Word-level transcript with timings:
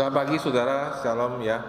Selamat 0.00 0.16
pagi 0.16 0.40
saudara, 0.40 0.96
shalom 1.04 1.44
ya. 1.44 1.60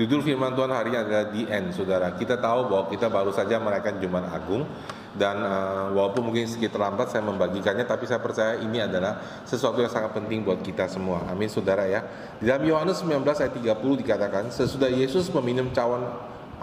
Judul 0.00 0.24
firman 0.24 0.56
Tuhan 0.56 0.72
hari 0.72 0.88
ini 0.88 1.04
adalah 1.04 1.28
The 1.28 1.42
End 1.52 1.68
saudara. 1.76 2.16
Kita 2.16 2.40
tahu 2.40 2.72
bahwa 2.72 2.88
kita 2.88 3.12
baru 3.12 3.28
saja 3.28 3.60
merayakan 3.60 4.00
Jumat 4.00 4.24
Agung 4.32 4.64
dan 5.12 5.44
uh, 5.44 5.92
walaupun 5.92 6.32
mungkin 6.32 6.48
sedikit 6.48 6.80
terlambat 6.80 7.12
saya 7.12 7.20
membagikannya 7.28 7.84
tapi 7.84 8.08
saya 8.08 8.24
percaya 8.24 8.56
ini 8.56 8.80
adalah 8.80 9.20
sesuatu 9.44 9.84
yang 9.84 9.92
sangat 9.92 10.16
penting 10.16 10.48
buat 10.48 10.64
kita 10.64 10.88
semua. 10.88 11.28
Amin 11.28 11.52
saudara 11.52 11.84
ya. 11.84 12.00
Di 12.40 12.48
dalam 12.48 12.64
Yohanes 12.64 13.04
19 13.04 13.20
ayat 13.20 13.52
30 13.52 14.00
dikatakan 14.00 14.48
sesudah 14.48 14.88
Yesus 14.88 15.28
meminum 15.36 15.68
cawan 15.68 16.08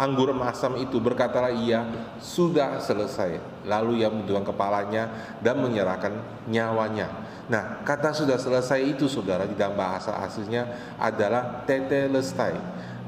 anggur 0.01 0.33
masam 0.33 0.73
itu 0.81 0.97
berkatalah 0.97 1.53
ia 1.53 1.85
sudah 2.17 2.81
selesai 2.81 3.37
lalu 3.69 4.01
ia 4.01 4.09
menundukkan 4.09 4.49
kepalanya 4.49 5.37
dan 5.45 5.61
menyerahkan 5.61 6.17
nyawanya 6.49 7.20
nah 7.51 7.83
kata 7.83 8.15
sudah 8.15 8.39
selesai 8.39 8.79
itu 8.79 9.11
saudara 9.11 9.43
di 9.43 9.59
dalam 9.59 9.75
bahasa 9.75 10.15
aslinya 10.23 10.95
adalah 10.95 11.67
tetelestai 11.67 12.55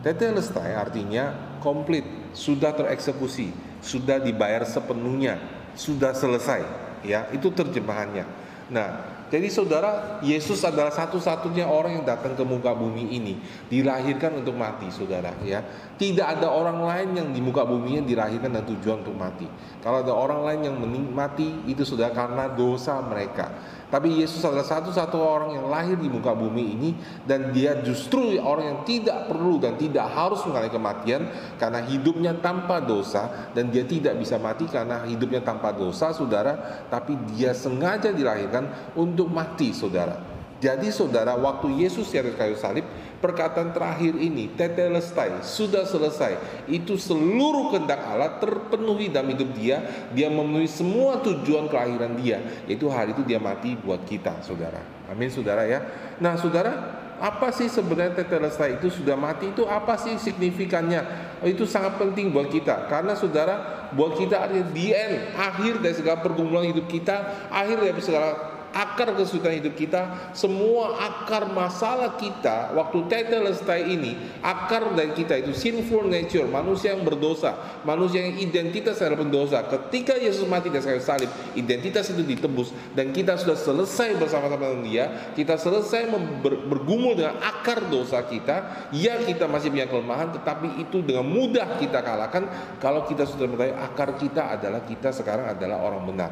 tetelestai 0.04 0.76
artinya 0.76 1.56
komplit 1.64 2.04
sudah 2.36 2.76
tereksekusi 2.76 3.56
sudah 3.80 4.20
dibayar 4.20 4.68
sepenuhnya 4.68 5.40
sudah 5.80 6.12
selesai 6.12 6.59
ya 7.08 7.32
itu 7.32 7.48
terjemahannya 7.56 8.28
nah 8.67 9.14
jadi 9.34 9.50
saudara, 9.50 10.22
Yesus 10.22 10.62
adalah 10.62 10.94
satu-satunya 10.94 11.66
orang 11.66 11.98
yang 11.98 12.06
datang 12.06 12.38
ke 12.38 12.45
muka 12.45 12.70
bumi 12.78 13.17
ini, 13.17 13.42
dilahirkan 13.66 14.45
untuk 14.45 14.54
mati, 14.54 14.94
saudara. 14.94 15.34
Ya, 15.42 15.66
tidak 15.98 16.38
ada 16.38 16.54
orang 16.54 16.78
lain 16.86 17.10
yang 17.17 17.28
di 17.34 17.42
muka 17.42 17.66
bumi 17.66 17.98
yang 17.98 18.06
dilahirkan 18.06 18.54
dan 18.54 18.62
tujuan 18.62 19.02
untuk 19.02 19.17
mati. 19.17 19.50
Kalau 19.82 20.06
ada 20.06 20.14
orang 20.14 20.45
lain 20.45 20.70
yang 20.70 20.78
menikmati 20.78 21.66
itu 21.66 21.82
sudah 21.82 22.14
karena 22.14 22.45
dosa 22.54 23.02
mereka. 23.02 23.50
Tapi 23.94 24.25
Yesus 24.25 24.41
adalah 24.41 24.66
satu-satu 24.66 25.22
orang 25.22 25.53
yang 25.53 25.69
lahir 25.69 26.02
di 26.02 26.09
muka 26.09 26.33
bumi 26.33 26.66
ini 26.73 26.89
dan 27.30 27.53
dia 27.53 27.77
justru 27.86 28.41
orang 28.41 28.66
yang 28.66 28.80
tidak 28.89 29.30
perlu 29.30 29.61
dan 29.61 29.77
tidak 29.77 30.09
harus 30.09 30.41
mengalami 30.49 30.73
kematian 30.73 31.22
karena 31.61 31.86
hidupnya 31.86 32.33
tanpa 32.41 32.81
dosa 32.81 33.53
dan 33.53 33.69
dia 33.69 33.86
tidak 33.86 34.17
bisa 34.17 34.41
mati 34.41 34.66
karena 34.66 35.05
hidupnya 35.05 35.45
tanpa 35.45 35.69
dosa, 35.69 36.09
saudara. 36.09 36.81
Tapi 36.89 37.14
dia 37.38 37.53
sengaja 37.53 38.09
dilahirkan 38.09 38.97
untuk 38.97 39.30
mati, 39.30 39.69
saudara. 39.77 40.33
Jadi 40.64 40.95
saudara, 40.95 41.36
waktu 41.36 41.83
Yesus 41.83 42.08
di 42.08 42.16
atas 42.16 42.39
kayu 42.39 42.56
salib, 42.56 42.88
perkataan 43.19 43.75
terakhir 43.75 44.16
ini 44.16 44.47
tetelestai 44.56 45.44
sudah 45.44 45.83
selesai. 45.83 46.64
Itu 46.72 46.95
seluruh 46.95 47.75
kehendak 47.75 48.00
Allah 48.00 48.39
terpenuhi 48.39 49.11
dalam 49.11 49.36
hidup 49.36 49.52
dia. 49.59 49.83
Dia 50.16 50.31
memenuhi 50.31 50.72
semua 50.72 51.20
tujuan 51.20 51.67
kelahiran 51.67 52.16
dia. 52.16 52.39
Yaitu 52.64 52.88
hari 52.88 53.11
itu 53.11 53.28
dia 53.28 53.44
mati 53.44 53.75
buat 53.75 54.08
kita 54.08 54.39
saudara. 54.39 54.80
Amin 55.11 55.28
saudara 55.28 55.67
ya. 55.67 55.83
Nah 56.23 56.39
saudara 56.39 56.72
apa 57.20 57.52
sih 57.52 57.67
sebenarnya 57.67 58.23
tetelestai 58.23 58.80
itu 58.80 58.88
sudah 58.88 59.20
mati? 59.20 59.52
Itu 59.52 59.67
apa 59.67 60.00
sih 60.00 60.16
signifikannya? 60.16 61.03
Itu 61.44 61.67
sangat 61.67 62.00
penting 62.00 62.31
buat 62.31 62.48
kita. 62.48 62.88
Karena 62.88 63.20
saudara 63.20 63.83
buat 63.92 64.16
kita 64.16 64.48
artinya 64.48 64.72
the 64.72 64.88
end 64.95 65.16
akhir 65.36 65.83
dari 65.83 65.95
segala 65.95 66.23
pergumulan 66.23 66.72
hidup 66.72 66.88
kita 66.88 67.48
akhir 67.52 67.83
dari 67.83 68.00
segala 68.00 68.53
akar 68.74 69.14
kesulitan 69.14 69.61
hidup 69.61 69.78
kita, 69.78 70.34
semua 70.34 70.98
akar 70.98 71.48
masalah 71.54 72.17
kita 72.17 72.73
waktu 72.73 73.06
tetelestai 73.06 73.86
ini, 73.86 74.17
akar 74.42 74.98
dari 74.98 75.14
kita 75.14 75.38
itu 75.38 75.54
sinful 75.54 76.10
nature, 76.10 76.50
manusia 76.50 76.98
yang 76.98 77.06
berdosa, 77.06 77.82
manusia 77.86 78.26
yang 78.26 78.36
identitas 78.42 78.98
adalah 79.00 79.22
pendosa. 79.22 79.62
Ketika 79.70 80.17
Yesus 80.17 80.50
mati 80.50 80.73
di 80.73 80.82
kayu 80.82 81.00
salib, 81.00 81.30
identitas 81.54 82.10
itu 82.10 82.26
ditebus 82.26 82.73
dan 82.98 83.14
kita 83.14 83.38
sudah 83.38 83.56
selesai 83.56 84.17
bersama-sama 84.17 84.73
dengan 84.73 84.83
Dia, 84.83 85.06
kita 85.38 85.56
selesai 85.56 86.10
bergumul 86.42 87.14
dengan 87.14 87.38
akar 87.39 87.86
dosa 87.88 88.26
kita. 88.26 88.89
Ya 88.89 89.22
kita 89.22 89.45
masih 89.45 89.70
punya 89.70 89.86
kelemahan, 89.86 90.33
tetapi 90.33 90.82
itu 90.82 91.06
dengan 91.06 91.30
mudah 91.30 91.78
kita 91.78 92.02
kalahkan 92.02 92.50
kalau 92.82 93.06
kita 93.06 93.30
sudah 93.30 93.45
mengetahui 93.45 93.76
akar 93.78 94.10
kita 94.17 94.42
adalah 94.58 94.82
kita 94.82 95.14
sekarang 95.14 95.54
adalah 95.54 95.78
orang 95.86 96.04
benar. 96.10 96.32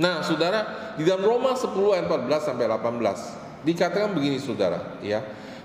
Nah, 0.00 0.24
saudara, 0.24 0.92
di 0.96 1.04
dalam 1.04 1.20
Roma 1.20 1.52
10 1.52 1.76
ayat 1.92 2.08
14 2.08 2.48
sampai 2.48 2.64
18 2.64 3.68
dikatakan 3.68 4.16
begini, 4.16 4.40
saudara, 4.40 4.96
ya. 5.04 5.20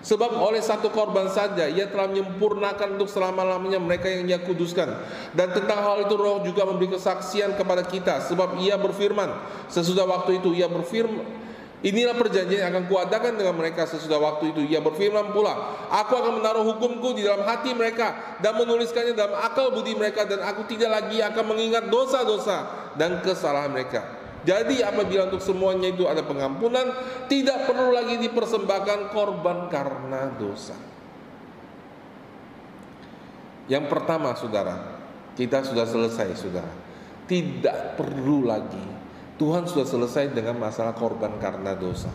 Sebab 0.05 0.37
oleh 0.37 0.61
satu 0.61 0.93
korban 0.93 1.25
saja 1.33 1.65
ia 1.65 1.89
telah 1.89 2.05
menyempurnakan 2.05 2.93
untuk 2.93 3.09
selama-lamanya 3.09 3.81
mereka 3.81 4.05
yang 4.05 4.29
ia 4.29 4.37
kuduskan. 4.37 5.01
Dan 5.33 5.49
tentang 5.49 5.81
hal 5.81 6.05
itu 6.05 6.13
roh 6.13 6.45
juga 6.45 6.61
memberi 6.61 6.93
kesaksian 6.93 7.57
kepada 7.57 7.81
kita. 7.81 8.21
Sebab 8.21 8.61
ia 8.61 8.77
berfirman, 8.77 9.33
sesudah 9.65 10.05
waktu 10.05 10.43
itu 10.43 10.53
ia 10.53 10.69
berfirman, 10.69 11.47
Inilah 11.85 12.17
perjanjian 12.17 12.65
yang 12.65 12.71
akan 12.73 12.85
kuadakan 12.89 13.37
dengan 13.37 13.61
mereka 13.61 13.85
sesudah 13.85 14.17
waktu 14.17 14.53
itu. 14.53 14.61
Ia 14.73 14.81
berfirman 14.81 15.29
pula, 15.33 15.53
Aku 15.89 16.17
akan 16.17 16.41
menaruh 16.41 16.65
hukumku 16.65 17.13
di 17.13 17.21
dalam 17.25 17.45
hati 17.45 17.77
mereka 17.77 18.37
dan 18.41 18.57
menuliskannya 18.57 19.13
dalam 19.13 19.37
akal 19.37 19.69
budi 19.69 19.93
mereka 19.93 20.25
dan 20.25 20.41
aku 20.41 20.65
tidak 20.65 21.01
lagi 21.01 21.21
akan 21.21 21.45
mengingat 21.45 21.85
dosa-dosa 21.89 22.89
dan 22.97 23.21
kesalahan 23.21 23.69
mereka. 23.69 24.14
Jadi 24.45 24.85
apabila 24.85 25.27
untuk 25.33 25.41
semuanya 25.41 25.89
itu 25.89 26.05
ada 26.05 26.21
pengampunan, 26.21 26.93
tidak 27.25 27.65
perlu 27.65 27.89
lagi 27.89 28.21
dipersembahkan 28.21 29.09
korban 29.09 29.67
karena 29.73 30.29
dosa. 30.37 30.77
Yang 33.65 33.89
pertama, 33.89 34.37
saudara, 34.37 35.01
kita 35.33 35.65
sudah 35.65 35.89
selesai, 35.89 36.37
saudara. 36.37 36.69
Tidak 37.25 37.97
perlu 37.97 38.45
lagi 38.45 38.95
Tuhan 39.35 39.67
sudah 39.67 39.83
selesai 39.83 40.31
dengan 40.31 40.55
masalah 40.55 40.95
korban 40.95 41.35
karena 41.43 41.75
dosa. 41.75 42.07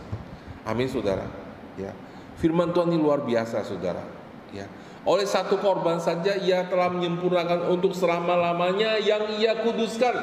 Amin 0.65 0.89
saudara. 0.89 1.25
Ya. 1.77 1.93
Firman 2.41 2.73
Tuhan 2.73 2.89
ini 2.89 2.97
luar 2.97 3.21
biasa 3.21 3.61
saudara. 3.61 4.01
Ya. 4.49 4.65
Oleh 5.05 5.25
satu 5.25 5.57
korban 5.61 6.01
saja 6.01 6.37
ia 6.37 6.65
telah 6.65 6.89
menyempurnakan 6.89 7.69
untuk 7.69 7.93
selama-lamanya 7.93 8.97
yang 9.01 9.37
ia 9.37 9.61
kuduskan. 9.61 10.13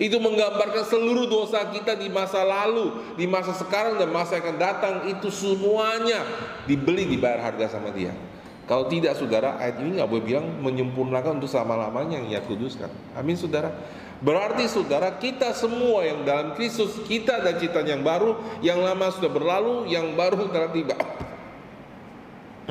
Itu 0.00 0.16
menggambarkan 0.16 0.88
seluruh 0.88 1.28
dosa 1.28 1.68
kita 1.68 1.92
di 1.92 2.08
masa 2.08 2.40
lalu, 2.40 2.96
di 3.20 3.28
masa 3.28 3.52
sekarang 3.52 4.00
dan 4.00 4.08
masa 4.08 4.40
yang 4.40 4.48
akan 4.48 4.56
datang 4.56 4.94
itu 5.12 5.28
semuanya 5.28 6.24
dibeli 6.64 7.04
dibayar 7.04 7.52
harga 7.52 7.76
sama 7.76 7.92
dia. 7.92 8.16
Kalau 8.64 8.88
tidak 8.88 9.18
saudara, 9.20 9.60
ayat 9.60 9.82
ini 9.84 10.00
nggak 10.00 10.08
boleh 10.08 10.24
bilang 10.24 10.46
menyempurnakan 10.64 11.36
untuk 11.36 11.52
selama-lamanya 11.52 12.22
yang 12.22 12.38
ia 12.38 12.40
kuduskan. 12.40 12.88
Amin 13.12 13.36
saudara. 13.36 13.76
Berarti 14.24 14.70
saudara 14.70 15.10
kita 15.20 15.52
semua 15.52 16.06
yang 16.06 16.24
dalam 16.24 16.56
Kristus 16.56 16.96
kita 17.04 17.44
dan 17.44 17.60
cita 17.60 17.84
yang 17.84 18.00
baru, 18.00 18.40
yang 18.64 18.80
lama 18.80 19.10
sudah 19.12 19.28
berlalu, 19.28 19.90
yang 19.90 20.16
baru 20.16 20.48
telah 20.48 20.70
tiba. 20.72 20.96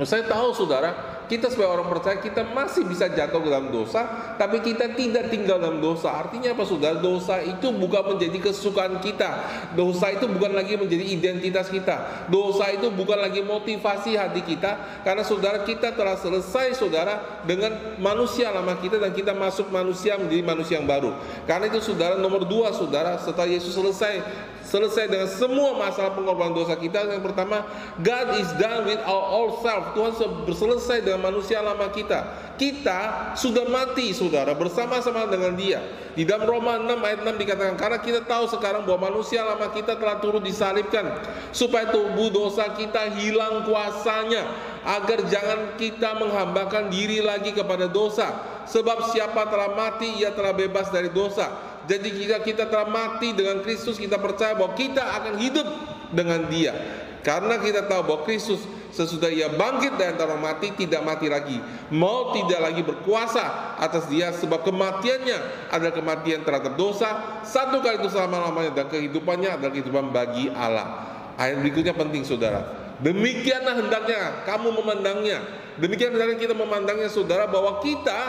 Saya 0.07 0.23
tahu 0.23 0.55
saudara, 0.55 1.18
kita 1.29 1.53
sebagai 1.53 1.77
orang 1.77 1.87
percaya 1.93 2.17
kita 2.17 2.41
masih 2.41 2.89
bisa 2.89 3.05
jatuh 3.05 3.37
ke 3.37 3.49
dalam 3.53 3.69
dosa, 3.69 4.33
tapi 4.41 4.65
kita 4.65 4.97
tidak 4.97 5.29
tinggal 5.29 5.61
dalam 5.61 5.77
dosa. 5.77 6.09
Artinya 6.09 6.57
apa 6.57 6.65
saudara? 6.65 6.97
Dosa 6.97 7.37
itu 7.45 7.69
bukan 7.69 8.17
menjadi 8.17 8.49
kesukaan 8.49 8.97
kita. 8.97 9.45
Dosa 9.77 10.09
itu 10.09 10.25
bukan 10.25 10.57
lagi 10.57 10.73
menjadi 10.73 11.05
identitas 11.05 11.69
kita. 11.69 12.25
Dosa 12.33 12.73
itu 12.73 12.89
bukan 12.89 13.21
lagi 13.21 13.45
motivasi 13.45 14.17
hati 14.17 14.41
kita. 14.41 15.05
Karena 15.05 15.21
saudara 15.21 15.61
kita 15.61 15.93
telah 15.93 16.17
selesai 16.17 16.73
saudara 16.81 17.45
dengan 17.45 17.77
manusia 18.01 18.49
lama 18.49 18.73
kita 18.81 18.97
dan 18.97 19.13
kita 19.13 19.37
masuk 19.37 19.69
manusia 19.69 20.17
menjadi 20.17 20.41
manusia 20.41 20.81
yang 20.81 20.89
baru. 20.89 21.13
Karena 21.45 21.69
itu 21.69 21.77
saudara 21.85 22.17
nomor 22.17 22.41
dua 22.49 22.73
saudara 22.73 23.21
setelah 23.21 23.45
Yesus 23.45 23.77
selesai 23.77 24.25
selesai 24.69 25.09
dengan 25.09 25.25
semua 25.25 25.73
masalah 25.73 26.13
pengorbanan 26.13 26.53
dosa 26.53 26.77
kita. 26.77 27.09
Yang 27.09 27.33
pertama, 27.33 27.65
God 27.97 28.37
is 28.37 28.49
done 28.61 28.85
with 28.85 29.01
our 29.01 29.25
old 29.33 29.65
self. 29.65 29.97
Tuhan 29.97 30.13
selesai 30.45 31.01
dengan 31.01 31.33
manusia 31.33 31.57
lama 31.65 31.89
kita. 31.89 32.53
Kita 32.59 33.33
sudah 33.33 33.65
mati, 33.65 34.13
saudara, 34.13 34.53
bersama-sama 34.53 35.25
dengan 35.25 35.57
Dia. 35.57 35.81
Di 36.13 36.27
dalam 36.27 36.45
Roma 36.45 36.75
6 36.75 36.99
ayat 36.99 37.19
6 37.23 37.39
dikatakan, 37.39 37.75
karena 37.79 37.99
kita 38.03 38.21
tahu 38.27 38.45
sekarang 38.51 38.83
bahwa 38.83 39.09
manusia 39.09 39.41
lama 39.41 39.71
kita 39.71 39.95
telah 39.95 40.19
turut 40.19 40.43
disalibkan, 40.43 41.07
supaya 41.55 41.87
tubuh 41.89 42.27
dosa 42.27 42.75
kita 42.75 43.15
hilang 43.15 43.63
kuasanya, 43.63 44.43
agar 44.83 45.23
jangan 45.31 45.79
kita 45.79 46.19
menghambakan 46.19 46.91
diri 46.91 47.23
lagi 47.23 47.55
kepada 47.55 47.87
dosa. 47.87 48.59
Sebab 48.67 49.15
siapa 49.15 49.47
telah 49.47 49.73
mati, 49.73 50.19
ia 50.19 50.29
telah 50.35 50.51
bebas 50.51 50.91
dari 50.91 51.09
dosa. 51.09 51.68
Jadi 51.89 52.09
jika 52.13 52.37
kita 52.45 52.69
telah 52.69 52.85
mati 52.85 53.33
dengan 53.33 53.65
Kristus, 53.65 53.97
kita 53.97 54.21
percaya 54.21 54.53
bahwa 54.53 54.77
kita 54.77 55.01
akan 55.01 55.41
hidup 55.41 55.65
dengan 56.13 56.45
Dia. 56.45 56.77
Karena 57.25 57.57
kita 57.57 57.89
tahu 57.89 58.01
bahwa 58.05 58.21
Kristus 58.29 58.61
sesudah 58.89 59.29
ia 59.29 59.51
bangkit 59.51 59.99
dari 59.99 60.13
antara 60.15 60.39
mati 60.39 60.71
tidak 60.73 61.01
mati 61.03 61.27
lagi. 61.27 61.57
Mau 61.91 62.31
tidak 62.31 62.59
lagi 62.63 62.81
berkuasa 62.85 63.75
atas 63.77 64.07
dia 64.07 64.31
sebab 64.33 64.63
kematiannya 64.65 65.69
adalah 65.73 65.93
kematian 65.93 66.41
terhadap 66.47 66.79
dosa. 66.79 67.41
Satu 67.43 67.83
kali 67.83 67.99
itu 67.99 68.09
selama-lamanya 68.09 68.71
dan 68.71 68.85
kehidupannya 68.87 69.49
adalah 69.59 69.71
kehidupan 69.73 70.15
bagi 70.15 70.47
Allah. 70.53 71.09
Ayat 71.35 71.59
berikutnya 71.59 71.93
penting 71.95 72.23
saudara. 72.23 72.91
Demikianlah 72.99 73.79
hendaknya 73.79 74.43
kamu 74.43 74.75
memandangnya. 74.83 75.39
Demikian 75.79 76.11
hendaknya 76.11 76.35
kita 76.35 76.55
memandangnya 76.55 77.07
saudara 77.07 77.47
bahwa 77.47 77.79
kita 77.79 78.19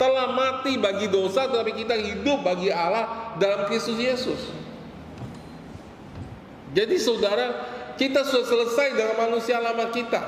telah 0.00 0.32
mati 0.32 0.76
bagi 0.76 1.08
dosa 1.08 1.48
tetapi 1.48 1.72
kita 1.72 1.96
hidup 1.96 2.44
bagi 2.44 2.68
Allah 2.68 3.34
dalam 3.36 3.66
Kristus 3.68 3.96
Yesus. 3.96 4.40
Jadi 6.72 6.96
saudara, 6.96 7.46
Kita 7.92 8.24
sudah 8.24 8.46
selesai 8.48 8.96
dengan 8.96 9.16
manusia 9.28 9.60
lama 9.60 9.92
kita. 9.92 10.20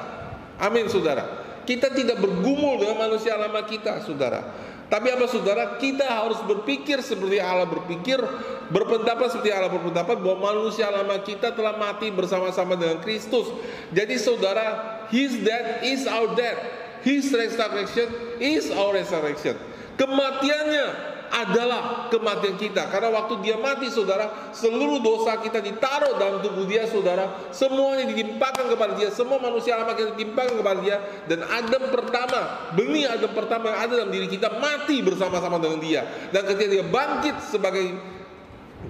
Amin, 0.60 0.86
saudara. 0.86 1.26
Kita 1.64 1.88
tidak 1.90 2.20
bergumul 2.20 2.76
dengan 2.76 3.08
manusia 3.08 3.34
lama 3.40 3.64
kita, 3.64 4.04
saudara. 4.04 4.52
Tapi 4.92 5.08
apa 5.08 5.24
saudara? 5.24 5.80
Kita 5.80 6.04
harus 6.04 6.38
berpikir 6.44 7.00
seperti 7.00 7.40
Allah 7.40 7.64
berpikir, 7.64 8.20
berpendapat 8.68 9.32
seperti 9.32 9.50
Allah 9.50 9.72
berpendapat 9.72 10.20
bahwa 10.20 10.52
manusia 10.54 10.92
lama 10.92 11.16
kita 11.24 11.56
telah 11.56 11.74
mati 11.80 12.12
bersama-sama 12.12 12.76
dengan 12.76 13.00
Kristus. 13.00 13.48
Jadi 13.96 14.20
saudara, 14.20 15.02
His 15.08 15.40
death 15.40 15.80
is 15.82 16.04
our 16.04 16.36
death. 16.36 16.83
His 17.04 17.28
resurrection 17.30 18.08
is 18.40 18.72
our 18.72 18.96
resurrection. 18.96 19.60
Kematiannya 19.94 21.14
adalah 21.34 22.08
kematian 22.14 22.54
kita. 22.54 22.86
Karena 22.88 23.10
waktu 23.10 23.42
dia 23.42 23.58
mati 23.58 23.90
saudara, 23.90 24.54
seluruh 24.54 25.02
dosa 25.02 25.34
kita 25.42 25.58
ditaruh 25.58 26.14
dalam 26.14 26.38
tubuh 26.40 26.62
dia 26.64 26.86
saudara. 26.86 27.50
Semuanya 27.50 28.06
ditimpakan 28.06 28.70
kepada 28.70 28.94
dia. 28.94 29.10
Semua 29.10 29.42
manusia 29.42 29.74
lama 29.74 29.98
kita 29.98 30.14
ditimpakan 30.14 30.54
kepada 30.62 30.78
dia. 30.78 30.96
Dan 31.26 31.42
Adam 31.42 31.90
pertama, 31.90 32.70
benih 32.78 33.10
Adam 33.10 33.34
pertama 33.34 33.74
yang 33.74 33.78
ada 33.82 33.92
dalam 33.98 34.12
diri 34.14 34.30
kita 34.30 34.62
mati 34.62 35.02
bersama-sama 35.02 35.58
dengan 35.58 35.82
dia. 35.82 36.06
Dan 36.30 36.46
ketika 36.46 36.70
dia 36.70 36.84
bangkit 36.86 37.36
sebagai 37.42 37.84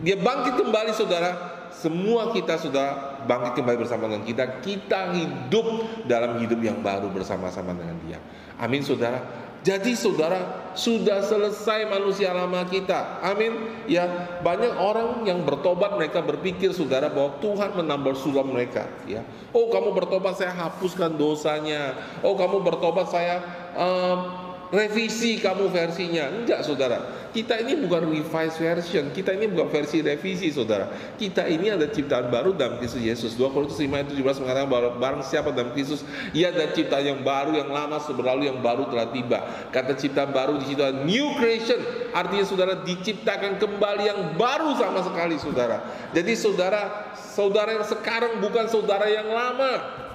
dia 0.04 0.16
bangkit 0.20 0.60
kembali 0.60 0.92
saudara, 0.92 1.63
semua 1.74 2.30
kita 2.30 2.54
sudah 2.56 3.20
bangkit 3.26 3.60
kembali 3.60 3.78
bersama 3.82 4.06
dengan 4.06 4.22
kita. 4.22 4.44
Kita 4.62 5.10
hidup 5.12 5.66
dalam 6.06 6.38
hidup 6.38 6.60
yang 6.62 6.78
baru 6.80 7.10
bersama-sama 7.10 7.74
dengan 7.74 7.98
dia. 8.06 8.18
Amin 8.56 8.86
saudara. 8.86 9.44
Jadi 9.64 9.96
saudara 9.96 10.70
sudah 10.76 11.24
selesai 11.24 11.88
manusia 11.88 12.36
lama 12.36 12.68
kita. 12.68 13.24
Amin. 13.24 13.80
Ya, 13.88 14.04
banyak 14.44 14.76
orang 14.76 15.24
yang 15.24 15.40
bertobat 15.40 15.96
mereka 15.96 16.20
berpikir 16.20 16.68
saudara 16.76 17.08
bahwa 17.08 17.40
Tuhan 17.40 17.72
menambah 17.72 18.12
sulam 18.12 18.52
mereka, 18.52 18.84
ya. 19.08 19.24
Oh, 19.56 19.72
kamu 19.72 19.96
bertobat 19.96 20.36
saya 20.36 20.52
hapuskan 20.52 21.16
dosanya. 21.16 21.96
Oh, 22.20 22.36
kamu 22.36 22.60
bertobat 22.60 23.08
saya 23.08 23.40
um, 23.72 24.43
revisi 24.74 25.38
kamu 25.38 25.70
versinya. 25.70 26.26
Enggak, 26.34 26.66
saudara. 26.66 27.30
Kita 27.34 27.58
ini 27.58 27.74
bukan 27.82 28.14
revised 28.14 28.62
version, 28.62 29.10
kita 29.10 29.34
ini 29.34 29.50
bukan 29.50 29.66
versi 29.66 29.98
revisi 30.06 30.54
saudara. 30.54 30.86
Kita 31.18 31.42
ini 31.50 31.66
ada 31.66 31.90
ciptaan 31.90 32.30
baru 32.30 32.54
dalam 32.54 32.78
Kristus 32.78 33.02
Yesus. 33.02 33.34
2 33.34 33.50
Korintus 33.50 33.74
5 33.74 33.90
ayat 33.90 34.06
17 34.14 34.42
mengatakan 34.46 34.70
bahwa 34.70 34.90
barang 35.02 35.22
siapa 35.26 35.50
dalam 35.50 35.74
Kristus, 35.74 36.06
ia 36.30 36.54
ada 36.54 36.70
ciptaan 36.70 37.02
yang 37.02 37.20
baru, 37.26 37.58
yang 37.58 37.74
lama 37.74 37.98
seberlalu, 37.98 38.46
yang 38.46 38.62
baru 38.62 38.86
telah 38.86 39.10
tiba. 39.10 39.38
Kata 39.74 39.98
ciptaan 39.98 40.30
baru 40.30 40.62
di 40.62 40.70
situ 40.70 40.82
new 41.02 41.34
creation, 41.34 41.82
artinya 42.14 42.46
saudara 42.46 42.86
diciptakan 42.86 43.58
kembali 43.58 44.02
yang 44.06 44.20
baru 44.38 44.78
sama 44.78 45.02
sekali 45.02 45.34
saudara. 45.34 45.82
Jadi 46.14 46.38
saudara, 46.38 47.10
saudara 47.18 47.74
yang 47.74 47.86
sekarang 47.86 48.38
bukan 48.38 48.70
saudara 48.70 49.10
yang 49.10 49.26
lama. 49.26 50.06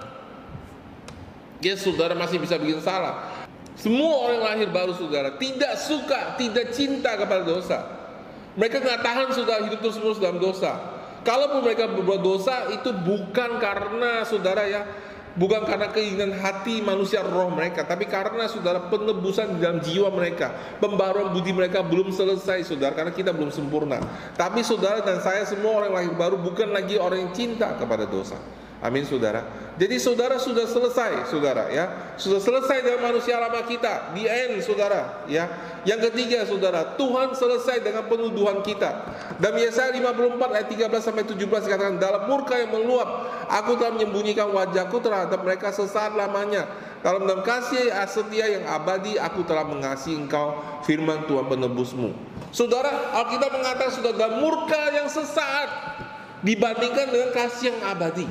Ya 1.59 1.75
saudara 1.75 2.15
masih 2.15 2.39
bisa 2.39 2.55
bikin 2.55 2.79
salah 2.79 3.38
semua 3.75 4.13
orang 4.29 4.41
lahir 4.43 4.69
baru 4.71 4.93
saudara 4.95 5.35
tidak 5.37 5.77
suka, 5.77 6.35
tidak 6.39 6.71
cinta 6.73 7.15
kepada 7.19 7.43
dosa. 7.43 7.79
Mereka 8.57 8.81
nggak 8.81 9.01
tahan 9.05 9.27
sudah 9.31 9.63
hidup 9.67 9.79
terus 9.79 9.97
menerus 10.01 10.19
dalam 10.19 10.41
dosa. 10.41 10.99
Kalaupun 11.23 11.63
mereka 11.63 11.87
berbuat 11.87 12.21
dosa 12.23 12.71
itu 12.71 12.91
bukan 12.91 13.59
karena 13.59 14.23
saudara 14.23 14.63
ya, 14.67 14.81
bukan 15.35 15.67
karena 15.67 15.91
keinginan 15.91 16.35
hati 16.39 16.79
manusia 16.83 17.23
roh 17.23 17.51
mereka, 17.51 17.83
tapi 17.87 18.07
karena 18.07 18.47
saudara 18.47 18.87
penebusan 18.87 19.59
dalam 19.59 19.83
jiwa 19.83 20.09
mereka, 20.11 20.51
pembaruan 20.79 21.35
budi 21.35 21.51
mereka 21.51 21.83
belum 21.83 22.15
selesai 22.15 22.67
saudara, 22.67 22.95
karena 22.95 23.11
kita 23.11 23.35
belum 23.35 23.51
sempurna. 23.51 23.99
Tapi 24.35 24.63
saudara 24.63 25.03
dan 25.03 25.19
saya 25.19 25.43
semua 25.43 25.83
orang 25.83 25.91
lahir 25.95 26.13
baru 26.15 26.39
bukan 26.39 26.71
lagi 26.71 26.95
orang 26.95 27.29
yang 27.29 27.33
cinta 27.35 27.75
kepada 27.75 28.07
dosa. 28.07 28.39
Amin 28.79 29.03
saudara. 29.03 29.43
Jadi 29.75 29.99
saudara 29.99 30.39
sudah 30.39 30.63
selesai 30.63 31.27
saudara 31.27 31.67
ya. 31.67 32.15
Sudah 32.15 32.39
selesai 32.39 32.79
dengan 32.79 33.11
manusia 33.11 33.35
lama 33.35 33.59
kita. 33.67 34.15
Di 34.15 34.23
end 34.23 34.63
saudara 34.63 35.27
ya. 35.27 35.51
Yang 35.83 36.11
ketiga 36.11 36.47
saudara, 36.47 36.95
Tuhan 36.95 37.35
selesai 37.35 37.83
dengan 37.83 38.07
penuduhan 38.07 38.63
kita. 38.63 39.03
Dalam 39.39 39.59
Yesaya 39.59 39.91
54 39.95 40.55
ayat 40.55 40.67
13 40.67 40.99
sampai 40.99 41.23
17 41.27 41.39
dikatakan 41.39 41.95
dalam 41.99 42.27
murka 42.27 42.55
yang 42.59 42.71
meluap, 42.71 43.27
aku 43.47 43.79
telah 43.79 43.95
menyembunyikan 43.95 44.51
wajahku 44.51 44.99
terhadap 44.99 45.39
mereka 45.43 45.71
sesaat 45.71 46.15
lamanya. 46.15 46.67
Dalam 46.99 47.23
dalam 47.23 47.43
kasih 47.47 47.95
setia 48.11 48.59
yang 48.59 48.67
abadi, 48.67 49.15
aku 49.15 49.47
telah 49.47 49.63
mengasihi 49.63 50.19
engkau 50.19 50.59
firman 50.83 51.23
Tuhan 51.27 51.47
penebusmu. 51.47 52.11
Saudara, 52.51 53.15
Alkitab 53.15 53.55
mengatakan 53.55 53.91
sudah 53.91 54.11
dalam 54.11 54.43
murka 54.43 54.91
yang 54.91 55.07
sesaat 55.07 55.67
dibandingkan 56.43 57.07
dengan 57.07 57.31
kasih 57.31 57.71
yang 57.71 57.79
abadi. 57.87 58.27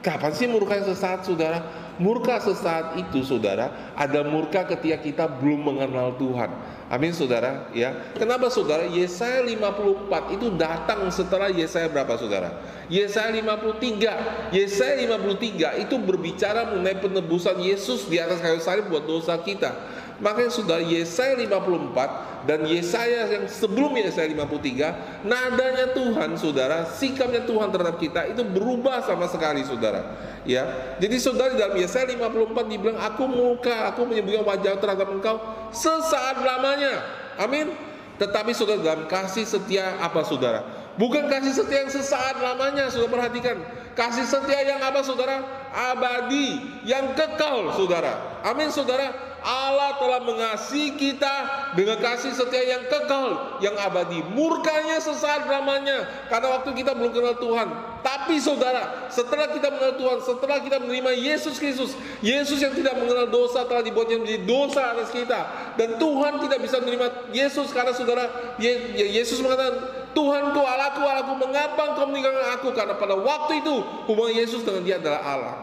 Kapan 0.00 0.32
sih 0.32 0.48
murka 0.48 0.80
yang 0.80 0.88
sesaat 0.88 1.28
saudara? 1.28 1.60
Murka 2.00 2.40
sesaat 2.40 2.96
itu 2.96 3.20
saudara, 3.20 3.92
ada 3.92 4.24
murka 4.24 4.64
ketika 4.64 4.96
kita 5.04 5.24
belum 5.28 5.68
mengenal 5.68 6.16
Tuhan. 6.16 6.48
Amin 6.88 7.12
saudara, 7.12 7.68
ya. 7.76 7.92
Kenapa 8.16 8.48
saudara? 8.48 8.88
Yesaya 8.88 9.44
54 9.44 10.32
itu 10.40 10.48
datang 10.56 11.04
setelah 11.12 11.52
Yesaya 11.52 11.92
berapa 11.92 12.16
saudara? 12.16 12.56
Yesaya 12.88 13.28
53. 13.28 14.56
Yesaya 14.56 14.96
53 15.04 15.84
itu 15.84 15.94
berbicara 16.00 16.72
mengenai 16.72 16.96
penebusan 17.04 17.60
Yesus 17.60 18.08
di 18.08 18.16
atas 18.16 18.40
kayu 18.40 18.56
salib 18.64 18.88
buat 18.88 19.04
dosa 19.04 19.36
kita. 19.36 19.99
Makanya 20.20 20.52
saudara 20.52 20.84
Yesaya 20.84 21.32
54 21.40 22.44
dan 22.44 22.60
Yesaya 22.68 23.28
yang 23.32 23.44
sebelum 23.48 23.96
Yesaya 23.96 24.28
53 24.28 25.24
nadanya 25.24 25.96
Tuhan 25.96 26.36
saudara 26.36 26.84
sikapnya 26.88 27.48
Tuhan 27.48 27.72
terhadap 27.72 27.96
kita 27.96 28.28
itu 28.28 28.44
berubah 28.44 29.00
sama 29.00 29.24
sekali 29.32 29.64
saudara. 29.64 30.16
Ya 30.44 30.96
jadi 31.00 31.16
saudara 31.16 31.56
dalam 31.56 31.76
Yesaya 31.80 32.04
54 32.12 32.52
dibilang 32.68 33.00
aku 33.00 33.24
muka 33.28 33.88
aku 33.92 34.04
menyembunyikan 34.04 34.44
wajah 34.44 34.76
terhadap 34.76 35.08
engkau 35.08 35.40
sesaat 35.72 36.44
lamanya. 36.44 37.00
Amin. 37.40 37.72
Tetapi 38.20 38.52
saudara 38.52 38.84
dalam 38.84 39.08
kasih 39.08 39.48
setia 39.48 39.96
apa 40.04 40.20
saudara? 40.28 40.60
Bukan 41.00 41.32
kasih 41.32 41.56
setia 41.56 41.80
yang 41.80 41.88
sesaat 41.88 42.36
lamanya 42.44 42.92
sudah 42.92 43.08
perhatikan. 43.08 43.56
Kasih 43.96 44.28
setia 44.28 44.68
yang 44.68 44.84
apa 44.84 45.00
saudara? 45.00 45.40
Abadi 45.72 46.60
yang 46.84 47.16
kekal 47.16 47.72
saudara. 47.72 48.44
Amin 48.44 48.68
saudara 48.68 49.29
Allah 49.40 49.96
telah 49.96 50.20
mengasihi 50.20 50.96
kita 50.96 51.34
dengan 51.72 51.96
kasih 51.96 52.36
setia 52.36 52.76
yang 52.76 52.84
kekal, 52.88 53.56
yang 53.64 53.76
abadi. 53.80 54.20
Murkanya 54.36 55.00
sesaat 55.00 55.48
lamanya 55.48 56.28
karena 56.28 56.60
waktu 56.60 56.70
kita 56.76 56.92
belum 56.92 57.12
kenal 57.12 57.36
Tuhan. 57.40 57.68
Tapi 58.00 58.40
saudara, 58.40 59.12
setelah 59.12 59.52
kita 59.52 59.68
mengenal 59.68 59.96
Tuhan, 60.00 60.18
setelah 60.24 60.58
kita 60.64 60.80
menerima 60.80 61.12
Yesus 61.20 61.60
Kristus, 61.60 61.92
Yesus 62.24 62.56
yang 62.60 62.72
tidak 62.72 62.96
mengenal 62.96 63.28
dosa 63.28 63.68
telah 63.68 63.84
dibuatnya 63.84 64.16
menjadi 64.20 64.40
dosa 64.48 64.96
atas 64.96 65.12
kita. 65.12 65.40
Dan 65.76 66.00
Tuhan 66.00 66.40
tidak 66.40 66.64
bisa 66.64 66.80
menerima 66.80 67.28
Yesus 67.32 67.68
karena 67.72 67.92
saudara, 67.92 68.56
Yesus 68.96 69.40
mengatakan, 69.44 70.00
Tuhan 70.16 70.56
ku 70.56 70.60
Allahku, 70.64 71.00
Allahku, 71.06 71.32
mengapa 71.38 71.92
engkau 71.92 72.08
meninggalkan 72.08 72.46
aku? 72.56 72.68
Karena 72.72 72.96
pada 72.96 73.14
waktu 73.14 73.62
itu 73.62 73.74
hubungan 74.08 74.32
Yesus 74.32 74.64
dengan 74.64 74.82
dia 74.82 74.96
adalah 74.98 75.20
Allah 75.22 75.56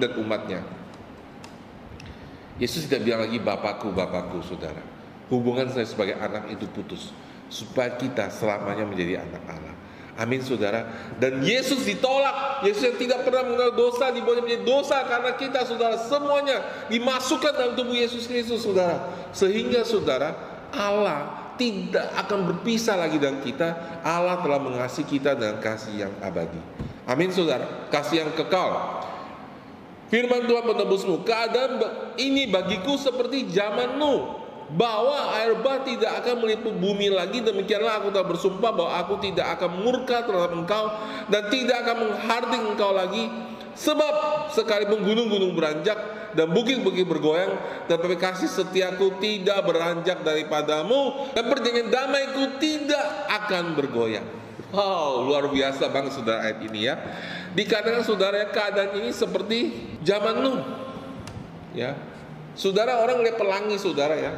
dan 0.00 0.10
umatnya. 0.18 0.83
Yesus 2.58 2.86
tidak 2.86 3.02
bilang 3.06 3.26
lagi 3.26 3.38
Bapakku, 3.42 3.90
Bapakku, 3.90 4.38
saudara. 4.46 4.82
Hubungan 5.26 5.66
saya 5.72 5.88
sebagai 5.88 6.14
anak 6.20 6.52
itu 6.54 6.70
putus. 6.70 7.10
Supaya 7.50 7.98
kita 7.98 8.30
selamanya 8.30 8.86
menjadi 8.86 9.22
anak 9.26 9.42
Allah. 9.50 9.74
Amin 10.14 10.38
saudara. 10.46 10.86
Dan 11.18 11.42
Yesus 11.42 11.82
ditolak. 11.82 12.62
Yesus 12.62 12.86
yang 12.86 12.98
tidak 12.98 13.26
pernah 13.26 13.42
mengenal 13.42 13.74
dosa 13.74 14.14
dibawa 14.14 14.46
menjadi 14.46 14.62
dosa 14.62 15.02
karena 15.10 15.34
kita 15.34 15.66
saudara 15.66 15.98
semuanya 15.98 16.62
dimasukkan 16.86 17.52
dalam 17.52 17.74
tubuh 17.74 17.98
Yesus 17.98 18.30
Kristus 18.30 18.62
saudara. 18.62 19.10
Sehingga 19.34 19.82
saudara 19.82 20.38
Allah 20.70 21.50
tidak 21.58 22.14
akan 22.14 22.54
berpisah 22.54 22.94
lagi 22.94 23.18
dengan 23.18 23.42
kita. 23.42 24.00
Allah 24.06 24.38
telah 24.42 24.62
mengasihi 24.62 25.06
kita 25.18 25.34
dengan 25.34 25.58
kasih 25.58 26.06
yang 26.06 26.14
abadi. 26.22 26.62
Amin 27.10 27.34
saudara. 27.34 27.90
Kasih 27.90 28.22
yang 28.22 28.30
kekal. 28.38 29.02
Firman 30.14 30.46
Tuhan 30.46 30.62
menebusmu. 30.62 31.26
Keadaan 31.26 31.82
ini 32.22 32.46
bagiku 32.46 32.94
seperti 32.94 33.50
zaman 33.50 33.98
Nuh. 33.98 34.46
Bahwa 34.64 35.34
air 35.34 35.58
bah 35.58 35.82
tidak 35.82 36.22
akan 36.22 36.46
meliput 36.46 36.70
bumi 36.78 37.10
lagi. 37.10 37.42
Demikianlah 37.42 37.98
aku 37.98 38.14
telah 38.14 38.30
bersumpah 38.30 38.70
bahwa 38.70 38.94
aku 38.94 39.18
tidak 39.18 39.58
akan 39.58 39.82
murka 39.82 40.22
terhadap 40.22 40.54
engkau. 40.54 40.86
Dan 41.26 41.50
tidak 41.50 41.82
akan 41.82 41.96
menghardik 42.06 42.62
engkau 42.62 42.94
lagi. 42.94 43.26
Sebab 43.74 44.48
sekalipun 44.54 45.02
gunung-gunung 45.02 45.50
beranjak 45.54 45.98
dan 46.34 46.50
bukit-bukit 46.50 47.06
bergoyang, 47.06 47.58
tetapi 47.90 48.14
kasih 48.18 48.50
setiaku 48.50 49.18
tidak 49.18 49.62
beranjak 49.66 50.22
daripadamu 50.22 51.30
dan 51.34 51.44
perjanjian 51.50 51.90
damaiku 51.90 52.58
tidak 52.62 53.06
akan 53.30 53.74
bergoyang. 53.74 54.26
Wow, 54.74 55.30
luar 55.30 55.46
biasa 55.50 55.86
banget 55.90 56.18
saudara 56.18 56.50
ayat 56.50 56.58
ini 56.66 56.90
ya. 56.90 56.98
Dikatakan 57.54 58.02
saudara 58.02 58.42
keadaan 58.50 58.98
ini 58.98 59.14
seperti 59.14 59.58
zaman 60.02 60.42
Nuh. 60.42 60.58
Ya. 61.70 61.94
Saudara 62.58 63.02
orang 63.02 63.22
lihat 63.22 63.38
pelangi 63.38 63.78
saudara 63.78 64.18
ya. 64.18 64.34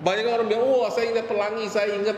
Banyak 0.00 0.24
orang 0.28 0.48
bilang, 0.48 0.64
"Oh, 0.68 0.88
saya 0.92 1.12
ingat 1.12 1.28
pelangi, 1.28 1.68
saya 1.68 1.96
ingat 1.96 2.16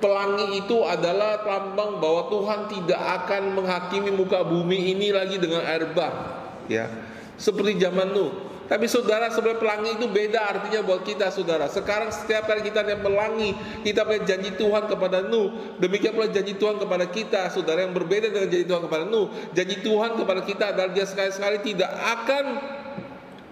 Pelangi 0.00 0.64
itu 0.64 0.80
adalah 0.80 1.44
lambang 1.44 2.00
bahwa 2.00 2.32
Tuhan 2.32 2.60
tidak 2.72 3.00
akan 3.20 3.52
menghakimi 3.52 4.10
muka 4.16 4.40
bumi 4.48 4.96
ini 4.96 5.12
lagi 5.12 5.36
dengan 5.36 5.60
air 5.68 5.92
bah. 5.92 6.40
Ya, 6.72 6.88
seperti 7.36 7.76
zaman 7.76 8.16
Nuh. 8.16 8.50
Tapi 8.70 8.86
saudara 8.86 9.26
sebenarnya 9.34 9.58
pelangi 9.58 9.90
itu 9.98 10.06
beda 10.06 10.46
artinya 10.46 10.86
buat 10.86 11.02
kita 11.02 11.34
saudara. 11.34 11.66
Sekarang 11.66 12.14
setiap 12.14 12.46
kali 12.46 12.62
kita 12.62 12.86
yang 12.86 13.02
pelangi, 13.02 13.50
kita 13.82 14.06
punya 14.06 14.22
janji 14.22 14.54
Tuhan 14.54 14.86
kepada 14.86 15.26
Nuh. 15.26 15.74
Demikian 15.82 16.14
pula 16.14 16.30
janji 16.30 16.54
Tuhan 16.54 16.78
kepada 16.78 17.10
kita, 17.10 17.50
saudara 17.50 17.82
yang 17.82 17.90
berbeda 17.90 18.30
dengan 18.30 18.46
janji 18.46 18.70
Tuhan 18.70 18.86
kepada 18.86 19.04
Nuh. 19.10 19.26
Janji 19.58 19.82
Tuhan 19.82 20.10
kepada 20.14 20.40
kita 20.46 20.64
adalah 20.70 20.90
dia 20.94 21.02
sekali-sekali 21.02 21.66
tidak 21.66 21.90
akan 21.90 22.44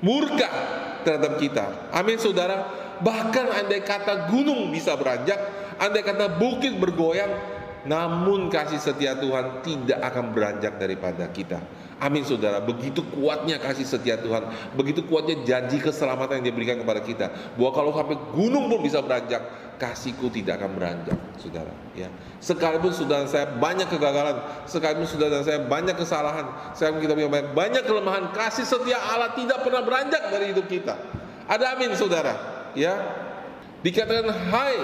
murka 0.07 0.50
terhadap 1.02 1.35
kita. 1.43 1.90
Amin 1.90 2.23
saudara. 2.23 2.87
Bahkan 3.02 3.47
andai 3.59 3.83
kata 3.83 4.31
gunung 4.31 4.71
bisa 4.71 4.95
beranjak, 4.95 5.38
andai 5.78 6.02
kata 6.02 6.38
bukit 6.38 6.76
bergoyang, 6.76 7.30
namun 7.87 8.50
kasih 8.50 8.82
setia 8.82 9.16
Tuhan 9.16 9.62
tidak 9.62 9.99
akan 10.02 10.35
beranjak 10.35 10.76
daripada 10.76 11.25
kita. 11.30 11.62
Amin 11.99 12.23
saudara, 12.23 12.62
begitu 12.62 13.02
kuatnya 13.11 13.58
kasih 13.58 13.82
setia 13.82 14.14
Tuhan, 14.23 14.47
begitu 14.78 15.02
kuatnya 15.02 15.42
janji 15.42 15.82
keselamatan 15.82 16.38
yang 16.38 16.54
diberikan 16.54 16.78
kepada 16.78 17.02
kita. 17.02 17.26
Bahwa 17.58 17.70
kalau 17.75 17.90
sampai 17.90 18.14
gunung 18.38 18.70
pun 18.70 18.87
bisa 18.87 19.02
beranjak, 19.02 19.42
kasihku 19.82 20.30
tidak 20.30 20.62
akan 20.62 20.78
beranjak, 20.78 21.18
saudara. 21.42 21.75
Ya, 21.99 22.06
sekalipun 22.38 22.94
saudara 22.94 23.26
saya 23.26 23.50
banyak 23.50 23.90
kegagalan, 23.90 24.38
sekalipun 24.70 25.11
saudara 25.11 25.42
saya 25.42 25.58
banyak 25.66 25.99
kesalahan, 25.99 26.47
sekalipun 26.70 27.02
kita 27.02 27.14
punya 27.18 27.30
banyak, 27.35 27.50
banyak 27.58 27.82
kelemahan, 27.82 28.25
kasih 28.30 28.62
setia 28.62 29.02
Allah 29.02 29.35
tidak 29.35 29.58
pernah 29.66 29.82
beranjak 29.82 30.23
dari 30.30 30.54
hidup 30.54 30.70
kita. 30.70 30.94
Ada 31.50 31.75
amin 31.75 31.99
saudara 31.99 32.58
ya 32.78 32.94
dikatakan 33.82 34.28
hai 34.50 34.76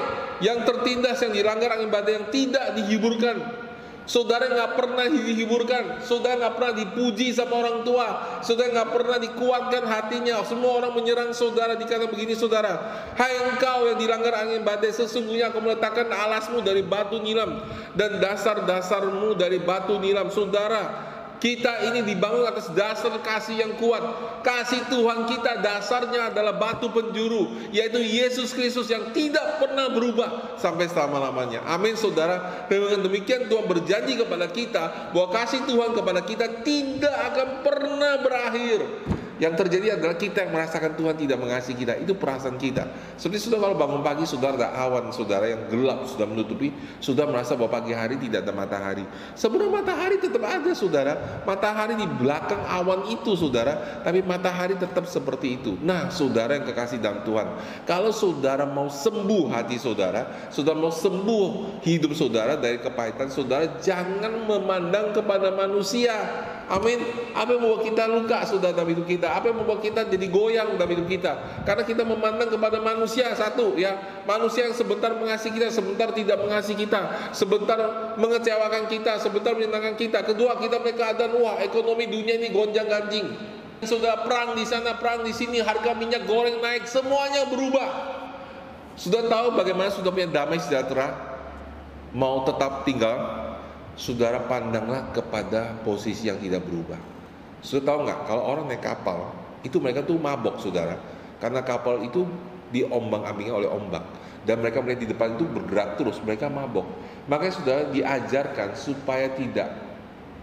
yang 0.43 0.63
tertindas 0.63 1.19
yang 1.23 1.35
dilanggar 1.35 1.75
angin 1.75 1.91
badai 1.91 2.23
yang 2.23 2.27
tidak 2.31 2.67
dihiburkan. 2.79 3.65
Saudara 4.05 4.53
nggak 4.53 4.77
pernah 4.77 5.09
dihiburkan. 5.09 6.05
Saudara 6.05 6.37
nggak 6.37 6.55
pernah 6.61 6.75
dipuji 6.77 7.33
sama 7.33 7.57
orang 7.57 7.89
tua. 7.89 8.09
Saudara 8.45 8.69
nggak 8.69 8.91
pernah 8.93 9.17
dikuatkan 9.17 9.81
hatinya. 9.89 10.45
Semua 10.45 10.77
orang 10.77 10.93
menyerang 10.93 11.33
saudara. 11.33 11.73
Dikatakan 11.73 12.13
begini 12.13 12.37
saudara 12.37 12.85
hai 13.17 13.33
engkau 13.49 13.89
yang 13.89 13.97
dilanggar 13.97 14.37
angin 14.45 14.61
badai 14.61 14.93
sesungguhnya 14.93 15.49
aku 15.49 15.65
meletakkan 15.65 16.13
alasmu 16.13 16.61
dari 16.61 16.85
batu 16.85 17.17
nilam 17.25 17.65
dan 17.97 18.21
dasar-dasarmu 18.21 19.41
dari 19.41 19.57
batu 19.65 19.97
nilam 19.97 20.29
saudara 20.29 21.14
kita 21.43 21.91
ini 21.93 22.07
dibangun 22.07 22.47
atas 22.47 22.71
dasar 22.73 23.15
kasih 23.21 23.61
yang 23.61 23.73
kuat. 23.77 24.01
Kasih 24.41 24.87
Tuhan 24.89 25.29
kita 25.29 25.61
dasarnya 25.61 26.33
adalah 26.33 26.57
batu 26.57 26.89
penjuru, 26.93 27.71
yaitu 27.75 28.01
Yesus 28.01 28.53
Kristus 28.53 28.89
yang 28.89 29.11
tidak 29.13 29.61
pernah 29.61 29.93
berubah 29.93 30.57
sampai 30.57 30.89
selama-lamanya. 30.89 31.65
Amin 31.69 31.97
saudara. 31.99 32.67
Dengan 32.71 33.05
demikian 33.05 33.49
Tuhan 33.49 33.65
berjanji 33.69 34.17
kepada 34.21 34.47
kita 34.49 35.13
bahwa 35.13 35.29
kasih 35.33 35.65
Tuhan 35.69 35.91
kepada 35.97 36.21
kita 36.25 36.47
tidak 36.63 37.17
akan 37.33 37.49
pernah 37.65 38.15
berakhir. 38.21 38.81
Yang 39.43 39.67
terjadi 39.67 39.99
adalah 39.99 40.15
kita 40.15 40.47
yang 40.47 40.53
merasakan 40.55 40.95
Tuhan 40.95 41.15
tidak 41.19 41.39
mengasihi 41.43 41.75
kita. 41.75 41.99
Itu 41.99 42.15
perasaan 42.15 42.55
kita. 42.55 42.87
Seperti 43.19 43.51
sudah 43.51 43.59
kalau 43.59 43.75
bangun 43.75 44.01
pagi, 44.07 44.23
saudara 44.25 44.55
ada 44.55 44.71
awan, 44.87 45.11
saudara 45.11 45.51
yang 45.51 45.67
gelap 45.67 46.07
sudah 46.07 46.27
menutupi, 46.27 46.71
sudah 47.03 47.27
merasa 47.27 47.59
bahwa 47.59 47.83
pagi 47.83 47.91
hari 47.91 48.15
tidak 48.23 48.47
ada 48.47 48.53
matahari. 48.55 49.05
Sebenarnya 49.35 49.73
matahari 49.75 50.17
tetap 50.23 50.43
ada, 50.47 50.71
saudara. 50.73 51.43
Matahari 51.43 51.95
di 51.99 52.07
belakang 52.07 52.63
awan 52.63 53.11
itu, 53.11 53.35
saudara. 53.35 54.03
Tapi 54.07 54.23
matahari 54.23 54.79
tetap 54.79 55.07
seperti 55.11 55.59
itu. 55.59 55.75
Nah, 55.83 56.15
saudara 56.15 56.55
yang 56.55 56.67
kekasih 56.71 57.03
dalam 57.03 57.27
Tuhan, 57.27 57.47
kalau 57.89 58.15
saudara 58.15 58.63
mau 58.65 58.87
sembuh 58.87 59.51
hati 59.51 59.83
saudara, 59.83 60.51
saudara 60.55 60.79
mau 60.79 60.95
sembuh 60.95 61.83
hidup 61.83 62.15
saudara 62.15 62.55
dari 62.55 62.79
kepahitan, 62.79 63.29
saudara 63.29 63.83
jangan 63.83 64.47
memandang 64.47 65.11
kepada 65.11 65.51
manusia. 65.51 66.15
Amin. 66.65 66.97
Apa 67.37 67.53
yang 67.53 67.61
membuat 67.61 67.85
kita 67.85 68.05
luka 68.09 68.41
sudah 68.49 68.73
dalam 68.73 68.89
hidup 68.89 69.05
kita? 69.05 69.29
Apa 69.37 69.53
yang 69.53 69.61
membuat 69.61 69.85
kita 69.85 70.09
jadi 70.09 70.27
goyang 70.33 70.81
dalam 70.81 70.97
hidup 70.97 71.09
kita? 71.13 71.33
Karena 71.69 71.85
kita 71.85 72.09
memandang 72.09 72.49
kepada 72.49 72.81
manusia 72.81 73.29
satu 73.37 73.77
ya, 73.77 74.23
manusia 74.25 74.73
yang 74.73 74.77
sebentar 74.77 75.13
mengasihi 75.13 75.53
kita, 75.53 75.69
sebentar 75.69 76.09
tidak 76.17 76.41
mengasihi 76.41 76.89
kita, 76.89 77.33
sebentar 77.37 77.79
mengecewakan 78.17 78.89
kita, 78.89 79.21
sebentar 79.21 79.53
menyenangkan 79.53 79.93
kita. 80.01 80.25
Kedua, 80.25 80.57
kita 80.57 80.81
mereka 80.81 81.13
keadaan 81.13 81.37
wah 81.37 81.61
ekonomi 81.61 82.09
dunia 82.09 82.41
ini 82.41 82.49
gonjang-ganjing. 82.49 83.29
Sudah 83.85 84.25
perang 84.25 84.57
di 84.57 84.65
sana, 84.65 84.97
perang 84.97 85.21
di 85.21 85.37
sini, 85.37 85.61
harga 85.61 85.93
minyak 85.93 86.25
goreng 86.25 86.65
naik, 86.65 86.89
semuanya 86.89 87.45
berubah. 87.45 88.17
Sudah 88.97 89.29
tahu 89.29 89.53
bagaimana 89.53 89.93
sudah 89.93 90.09
punya 90.09 90.33
damai 90.33 90.57
sejahtera? 90.57 91.13
Mau 92.15 92.47
tetap 92.49 92.87
tinggal 92.89 93.44
saudara 93.95 94.43
pandanglah 94.47 95.15
kepada 95.15 95.79
posisi 95.87 96.27
yang 96.27 96.39
tidak 96.43 96.67
berubah. 96.67 96.99
Sudah 97.65 97.83
tahu 97.95 97.99
nggak? 98.05 98.19
Kalau 98.29 98.43
orang 98.45 98.65
naik 98.69 98.83
kapal 98.85 99.33
itu 99.65 99.81
mereka 99.81 100.05
tuh 100.05 100.19
mabok 100.21 100.61
saudara. 100.61 100.99
Karena 101.41 101.65
kapal 101.65 102.05
itu 102.05 102.27
diombang 102.75 103.25
ambingnya 103.25 103.57
oleh 103.57 103.71
ombak. 103.71 104.05
Dan 104.45 104.61
mereka 104.61 104.85
melihat 104.85 105.01
di 105.01 105.09
depan 105.09 105.41
itu 105.41 105.49
bergerak 105.49 105.97
terus 105.97 106.21
mereka 106.21 106.53
mabok. 106.53 106.85
Makanya 107.31 107.55
sudah 107.57 107.77
diajarkan 107.89 108.77
supaya 108.77 109.33
tidak 109.33 109.73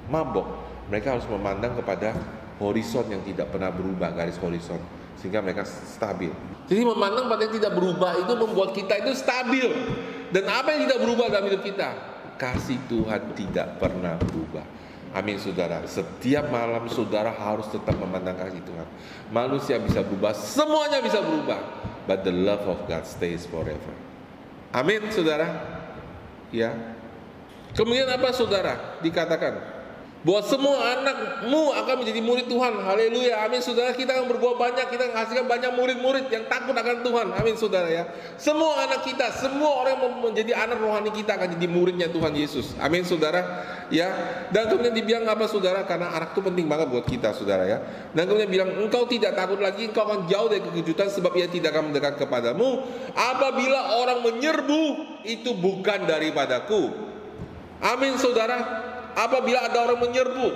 mabok. 0.10 0.48
Mereka 0.90 1.20
harus 1.20 1.28
memandang 1.30 1.78
kepada 1.78 2.18
horizon 2.58 3.06
yang 3.14 3.22
tidak 3.22 3.54
pernah 3.54 3.70
berubah 3.70 4.10
garis 4.18 4.42
horizon 4.42 4.82
sehingga 5.22 5.38
mereka 5.46 5.62
stabil. 5.70 6.34
Jadi 6.66 6.82
memandang 6.82 7.30
pada 7.30 7.46
yang 7.46 7.54
tidak 7.54 7.78
berubah 7.78 8.18
itu 8.18 8.34
membuat 8.34 8.74
kita 8.74 9.06
itu 9.06 9.14
stabil. 9.14 9.70
Dan 10.34 10.50
apa 10.50 10.74
yang 10.74 10.90
tidak 10.90 11.00
berubah 11.06 11.30
dalam 11.30 11.46
hidup 11.52 11.62
kita 11.62 12.11
kasih 12.40 12.80
Tuhan 12.88 13.34
tidak 13.36 13.80
pernah 13.82 14.16
berubah. 14.20 14.64
Amin 15.12 15.36
saudara. 15.36 15.84
Setiap 15.84 16.48
malam 16.48 16.88
saudara 16.88 17.36
harus 17.36 17.68
tetap 17.68 18.00
memandang 18.00 18.40
kasih 18.40 18.64
Tuhan. 18.64 18.88
Manusia 19.28 19.76
bisa 19.80 20.00
berubah, 20.04 20.32
semuanya 20.32 21.04
bisa 21.04 21.20
berubah. 21.20 21.60
But 22.08 22.24
the 22.24 22.32
love 22.32 22.64
of 22.64 22.88
God 22.88 23.04
stays 23.04 23.44
forever. 23.44 23.94
Amin 24.72 25.12
saudara. 25.12 25.52
Ya. 26.56 26.96
Kemudian 27.76 28.08
apa 28.08 28.32
saudara? 28.32 29.00
Dikatakan 29.04 29.81
bahwa 30.22 30.42
semua 30.46 30.78
anakmu 30.78 31.74
akan 31.74 31.96
menjadi 32.06 32.22
murid 32.22 32.46
Tuhan. 32.46 32.74
Haleluya. 32.86 33.42
Amin. 33.42 33.58
Saudara, 33.58 33.90
kita 33.98 34.14
akan 34.14 34.30
berbuat 34.30 34.56
banyak, 34.58 34.86
kita 34.94 35.10
menghasilkan 35.10 35.50
banyak 35.50 35.72
murid-murid 35.74 36.26
yang 36.30 36.46
takut 36.46 36.78
akan 36.78 37.02
Tuhan. 37.02 37.28
Amin, 37.34 37.58
Saudara 37.58 37.90
ya. 37.90 38.06
Semua 38.38 38.86
anak 38.86 39.02
kita, 39.02 39.34
semua 39.34 39.82
orang 39.82 39.98
yang 39.98 40.22
menjadi 40.22 40.52
anak 40.54 40.78
rohani 40.78 41.10
kita 41.10 41.42
akan 41.42 41.58
jadi 41.58 41.68
muridnya 41.68 42.08
Tuhan 42.14 42.38
Yesus. 42.38 42.78
Amin, 42.78 43.02
Saudara. 43.02 43.42
Ya. 43.90 44.14
Dan 44.54 44.70
kemudian 44.70 44.94
dibilang 44.94 45.26
apa 45.26 45.50
Saudara? 45.50 45.90
Karena 45.90 46.14
anak 46.14 46.38
itu 46.38 46.42
penting 46.46 46.70
banget 46.70 46.94
buat 46.94 47.06
kita, 47.10 47.34
Saudara 47.34 47.66
ya. 47.66 47.82
Dan 48.14 48.30
kemudian 48.30 48.50
bilang, 48.50 48.70
"Engkau 48.78 49.10
tidak 49.10 49.34
takut 49.34 49.58
lagi, 49.58 49.90
engkau 49.90 50.06
akan 50.06 50.30
jauh 50.30 50.48
dari 50.54 50.62
kekejutan 50.62 51.10
sebab 51.10 51.34
ia 51.34 51.50
tidak 51.50 51.74
akan 51.74 51.90
mendekat 51.90 52.22
kepadamu. 52.22 52.86
Apabila 53.18 53.98
orang 53.98 54.22
menyerbu, 54.22 54.84
itu 55.26 55.58
bukan 55.58 56.06
daripadaku." 56.06 57.10
Amin, 57.82 58.14
Saudara 58.22 58.91
apabila 59.16 59.66
ada 59.66 59.78
orang 59.88 60.00
menyerbu 60.00 60.48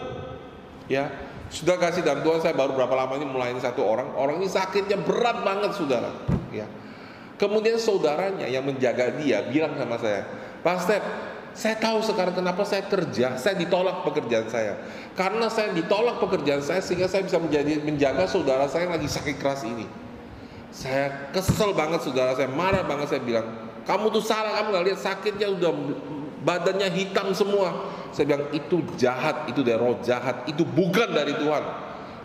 ya 0.92 1.10
sudah 1.50 1.78
kasih 1.78 2.02
dalam 2.02 2.26
Tuhan 2.26 2.42
saya 2.42 2.58
baru 2.58 2.74
berapa 2.74 2.94
lama 2.94 3.16
ini 3.22 3.26
melayani 3.30 3.62
satu 3.62 3.86
orang 3.86 4.12
orang 4.18 4.42
ini 4.42 4.50
sakitnya 4.50 5.00
berat 5.02 5.46
banget 5.46 5.78
saudara 5.78 6.12
ya 6.50 6.66
kemudian 7.38 7.78
saudaranya 7.78 8.50
yang 8.50 8.66
menjaga 8.66 9.14
dia 9.20 9.46
bilang 9.46 9.78
sama 9.78 9.98
saya 10.02 10.26
Pak 10.66 10.78
Step 10.82 11.04
saya 11.56 11.80
tahu 11.80 12.04
sekarang 12.04 12.36
kenapa 12.36 12.68
saya 12.68 12.84
kerja, 12.84 13.40
saya 13.40 13.56
ditolak 13.56 14.04
pekerjaan 14.04 14.52
saya. 14.52 14.76
Karena 15.16 15.48
saya 15.48 15.72
ditolak 15.72 16.20
pekerjaan 16.20 16.60
saya 16.60 16.84
sehingga 16.84 17.08
saya 17.08 17.24
bisa 17.24 17.40
menjadi 17.40 17.80
menjaga 17.80 18.28
saudara 18.28 18.68
saya 18.68 18.92
yang 18.92 19.00
lagi 19.00 19.08
sakit 19.08 19.40
keras 19.40 19.64
ini. 19.64 19.88
Saya 20.76 21.32
kesel 21.32 21.72
banget 21.72 22.04
saudara 22.04 22.36
saya, 22.36 22.52
marah 22.52 22.84
banget 22.84 23.16
saya 23.16 23.24
bilang, 23.24 23.48
kamu 23.88 24.12
tuh 24.12 24.20
salah, 24.20 24.60
kamu 24.60 24.68
nggak 24.76 24.86
lihat 24.92 25.00
sakitnya 25.00 25.48
udah 25.56 25.72
badannya 26.44 26.92
hitam 26.92 27.32
semua. 27.32 27.88
Saya 28.16 28.32
bilang 28.32 28.48
itu 28.56 28.80
jahat, 28.96 29.44
itu 29.52 29.60
dari 29.60 29.76
roh 29.76 30.00
jahat, 30.00 30.48
itu 30.48 30.64
bukan 30.64 31.12
dari 31.12 31.36
Tuhan. 31.36 31.64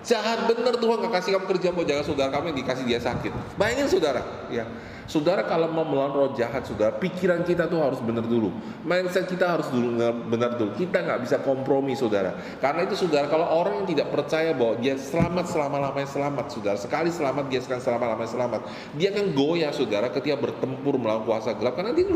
Jahat 0.06 0.46
benar 0.46 0.78
Tuhan 0.78 0.96
gak 1.02 1.12
kasih 1.18 1.30
kamu 1.34 1.46
kerja 1.50 1.68
mau 1.74 1.82
jaga 1.82 2.06
saudara 2.06 2.30
kamu 2.30 2.54
yang 2.54 2.58
dikasih 2.62 2.84
dia 2.86 3.02
sakit. 3.02 3.58
Bayangin 3.58 3.90
saudara, 3.90 4.22
ya. 4.54 4.64
Saudara 5.10 5.42
kalau 5.42 5.66
mau 5.74 5.82
melawan 5.82 6.14
roh 6.14 6.30
jahat, 6.38 6.62
saudara, 6.62 6.94
pikiran 6.94 7.42
kita 7.42 7.66
tuh 7.66 7.82
harus 7.82 7.98
benar 7.98 8.22
dulu. 8.22 8.54
Mindset 8.86 9.26
kita 9.26 9.58
harus 9.58 9.66
dulu 9.66 9.98
benar 10.30 10.54
dulu. 10.54 10.70
Kita 10.78 11.02
nggak 11.02 11.26
bisa 11.26 11.42
kompromi, 11.42 11.98
saudara. 11.98 12.38
Karena 12.62 12.86
itu, 12.86 12.94
saudara, 12.94 13.26
kalau 13.26 13.42
orang 13.42 13.82
yang 13.82 13.88
tidak 13.90 14.14
percaya 14.14 14.54
bahwa 14.54 14.78
dia 14.78 14.94
selamat 14.94 15.50
selama 15.50 15.82
lamanya 15.82 16.06
selamat, 16.06 16.46
saudara. 16.54 16.78
Sekali 16.78 17.10
selamat, 17.10 17.50
dia 17.50 17.58
sekarang 17.58 17.82
selama 17.82 18.14
lamanya 18.14 18.30
selamat. 18.30 18.60
Dia 18.94 19.10
akan 19.10 19.26
goyah, 19.34 19.74
saudara, 19.74 20.06
ketika 20.14 20.38
bertempur 20.38 20.94
melawan 20.94 21.26
kuasa 21.26 21.58
gelap. 21.58 21.74
Karena 21.74 21.90
dia 21.90 22.06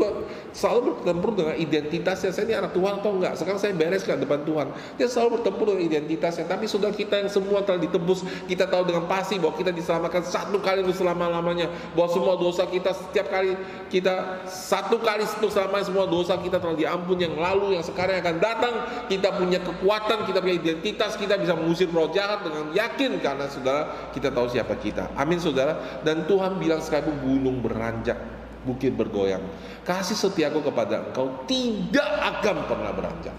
selalu 0.55 0.95
bertempur 0.95 1.35
dengan 1.35 1.59
identitasnya. 1.59 2.31
Saya 2.31 2.47
ini 2.47 2.55
anak 2.55 2.71
Tuhan 2.71 3.03
atau 3.03 3.11
enggak? 3.11 3.35
Sekarang 3.35 3.59
saya 3.59 3.75
bereskan 3.75 4.23
depan 4.23 4.47
Tuhan. 4.47 4.71
Dia 4.95 5.11
selalu 5.11 5.43
bertempur 5.43 5.75
dengan 5.75 5.83
identitasnya. 5.83 6.47
Tapi 6.47 6.63
saudara 6.63 6.95
kita 6.95 7.19
yang 7.19 7.27
semua 7.27 7.59
telah 7.59 7.83
ditebus, 7.83 8.23
kita 8.47 8.71
tahu 8.71 8.87
dengan 8.87 9.03
pasti 9.03 9.35
bahwa 9.35 9.59
kita 9.59 9.75
diselamatkan 9.75 10.23
satu 10.23 10.63
kali 10.63 10.79
untuk 10.79 10.95
selama 10.95 11.27
lamanya. 11.27 11.67
Bahwa 11.91 12.07
semua 12.07 12.39
dosa 12.39 12.63
kita 12.63 12.84
kita 12.85 13.01
setiap 13.01 13.27
kali 13.33 13.57
kita 13.89 14.45
satu 14.45 15.01
kali 15.01 15.25
untuk 15.25 15.49
selamanya 15.49 15.89
semua 15.89 16.05
dosa 16.05 16.37
kita 16.37 16.61
telah 16.61 16.77
diampun 16.77 17.17
yang 17.17 17.33
lalu 17.33 17.73
yang 17.73 17.81
sekarang 17.81 18.21
akan 18.21 18.37
datang 18.37 18.73
kita 19.09 19.33
punya 19.33 19.57
kekuatan 19.57 20.29
kita 20.29 20.37
punya 20.37 20.61
identitas 20.61 21.17
kita 21.17 21.41
bisa 21.41 21.57
mengusir 21.57 21.89
roh 21.89 22.13
jahat 22.13 22.45
dengan 22.45 22.69
yakin 22.77 23.17
karena 23.25 23.49
saudara 23.49 24.13
kita 24.13 24.29
tahu 24.29 24.53
siapa 24.53 24.77
kita. 24.77 25.09
Amin 25.17 25.41
saudara. 25.41 26.05
Dan 26.05 26.29
Tuhan 26.29 26.61
bilang 26.61 26.77
sekalipun 26.77 27.17
gunung 27.25 27.57
beranjak 27.65 28.21
bukit 28.69 28.93
bergoyang. 28.93 29.41
Kasih 29.81 30.13
setiaku 30.13 30.61
kepada 30.61 31.09
engkau 31.09 31.41
tidak 31.49 32.05
akan 32.21 32.69
pernah 32.69 32.93
beranjak. 32.93 33.33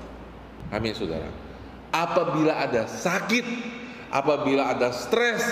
Amin 0.75 0.91
saudara. 0.91 1.31
Apabila 1.95 2.59
ada 2.67 2.91
sakit 2.91 3.47
apabila 4.11 4.75
ada 4.75 4.91
stres 4.91 5.47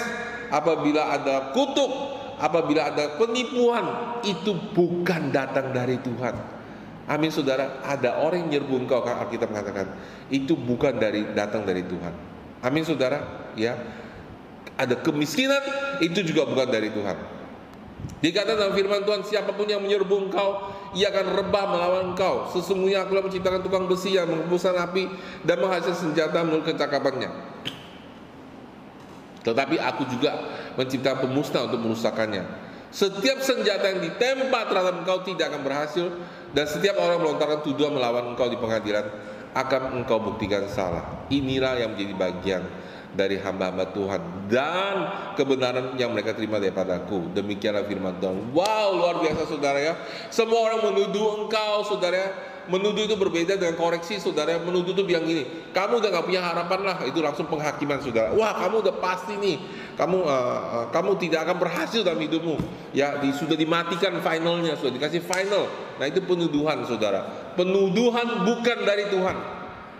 apabila 0.51 1.15
ada 1.15 1.55
kutuk 1.55 2.24
apabila 2.39 2.91
ada 2.91 3.19
penipuan 3.21 4.19
itu 4.27 4.55
bukan 4.73 5.31
datang 5.31 5.71
dari 5.75 5.99
Tuhan. 6.01 6.35
Amin 7.05 7.29
saudara, 7.29 7.85
ada 7.85 8.17
orang 8.25 8.49
yang 8.49 8.65
nyerbu 8.65 8.89
engkau 8.89 9.05
kan 9.05 9.21
Alkitab 9.21 9.53
mengatakan 9.53 9.93
itu 10.33 10.57
bukan 10.57 10.97
dari 10.97 11.37
datang 11.37 11.69
dari 11.69 11.85
Tuhan. 11.85 12.15
Amin 12.65 12.81
saudara, 12.81 13.53
ya. 13.61 13.77
Ada 14.75 14.99
kemiskinan 15.05 15.61
itu 16.01 16.25
juga 16.25 16.49
bukan 16.49 16.67
dari 16.67 16.89
Tuhan. 16.89 17.15
Dikatakan 18.25 18.57
dalam 18.57 18.73
firman 18.73 19.05
Tuhan, 19.05 19.21
siapa 19.21 19.53
pun 19.53 19.69
yang 19.69 19.85
menyerbu 19.85 20.33
engkau, 20.33 20.73
ia 20.97 21.13
akan 21.13 21.27
rebah 21.37 21.65
melawan 21.69 22.03
engkau. 22.17 22.49
Sesungguhnya 22.57 23.05
aku 23.05 23.21
menciptakan 23.21 23.61
tukang 23.61 23.85
besi 23.85 24.17
yang 24.17 24.25
menghembuskan 24.33 24.81
api 24.81 25.13
dan 25.45 25.61
menghasilkan 25.61 26.09
senjata 26.09 26.41
menurut 26.41 26.65
kecakapannya. 26.73 27.31
Tetapi 29.45 29.77
aku 29.77 30.09
juga 30.09 30.41
menciptakan 30.75 31.29
pemusnah 31.29 31.67
untuk 31.67 31.81
merusakannya. 31.83 32.45
Setiap 32.95 33.43
senjata 33.43 33.91
yang 33.91 34.01
ditempa 34.07 34.71
terhadap 34.71 35.03
engkau 35.03 35.27
tidak 35.27 35.51
akan 35.51 35.63
berhasil 35.67 36.07
dan 36.55 36.65
setiap 36.71 36.95
orang 37.03 37.19
melontarkan 37.19 37.67
tuduhan 37.67 37.91
melawan 37.91 38.35
engkau 38.35 38.47
di 38.47 38.55
pengadilan 38.55 39.11
akan 39.55 40.03
engkau 40.03 40.23
buktikan 40.23 40.67
salah. 40.71 41.27
Inilah 41.27 41.79
yang 41.79 41.99
menjadi 41.99 42.15
bagian 42.15 42.63
dari 43.15 43.39
hamba-hamba 43.39 43.95
Tuhan 43.95 44.21
dan 44.51 44.95
kebenaran 45.39 45.95
yang 45.97 46.11
mereka 46.13 46.35
terima 46.35 46.59
daripadaku. 46.59 47.33
Demikianlah 47.33 47.87
firman 47.87 48.19
Tuhan. 48.19 48.51
Wow, 48.51 48.89
luar 48.99 49.17
biasa 49.23 49.49
saudara 49.49 49.79
ya. 49.81 49.95
Semua 50.29 50.67
orang 50.69 50.93
menuduh 50.93 51.47
engkau 51.47 51.87
saudara 51.87 52.17
ya. 52.19 52.31
Menuduh 52.65 53.05
itu 53.05 53.13
berbeda 53.21 53.61
dengan 53.61 53.77
koreksi 53.77 54.17
saudara. 54.17 54.57
Menuduh 54.57 54.97
itu 54.97 55.05
bilang 55.05 55.29
gini 55.29 55.45
kamu 55.77 56.01
udah 56.01 56.09
gak 56.11 56.25
punya 56.27 56.41
harapan 56.43 56.81
lah. 56.81 56.97
Itu 57.05 57.21
langsung 57.21 57.47
penghakiman 57.47 58.01
saudara. 58.01 58.33
Wah 58.35 58.57
kamu 58.67 58.89
udah 58.89 58.95
pasti 58.99 59.37
nih. 59.37 59.57
Kamu 59.95 60.19
uh, 60.25 60.29
uh, 60.29 60.87
kamu 60.91 61.21
tidak 61.21 61.47
akan 61.47 61.57
berhasil 61.61 62.01
dalam 62.03 62.19
hidupmu. 62.19 62.57
Ya 62.97 63.21
di, 63.21 63.31
sudah 63.37 63.55
dimatikan 63.55 64.17
finalnya 64.25 64.75
sudah 64.81 64.93
dikasih 64.97 65.23
final. 65.23 65.69
Nah 66.01 66.07
itu 66.09 66.25
penuduhan 66.25 66.83
saudara. 66.89 67.53
Penuduhan 67.55 68.49
bukan 68.49 68.79
dari 68.83 69.13
Tuhan. 69.13 69.37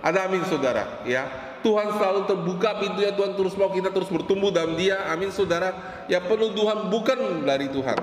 Ada 0.05 0.29
amin 0.29 0.45
saudara 0.45 1.01
ya 1.09 1.44
Tuhan 1.65 1.97
selalu 1.97 2.29
terbuka 2.29 2.77
pintunya 2.77 3.17
Tuhan 3.17 3.33
terus 3.33 3.57
mau 3.57 3.73
kita 3.73 3.89
terus 3.89 4.13
bertumbuh 4.13 4.53
dalam 4.53 4.77
dia 4.77 5.09
amin 5.09 5.33
saudara 5.33 6.05
ya 6.13 6.21
penuduhan 6.21 6.93
bukan 6.93 7.49
dari 7.49 7.73
Tuhan 7.73 7.97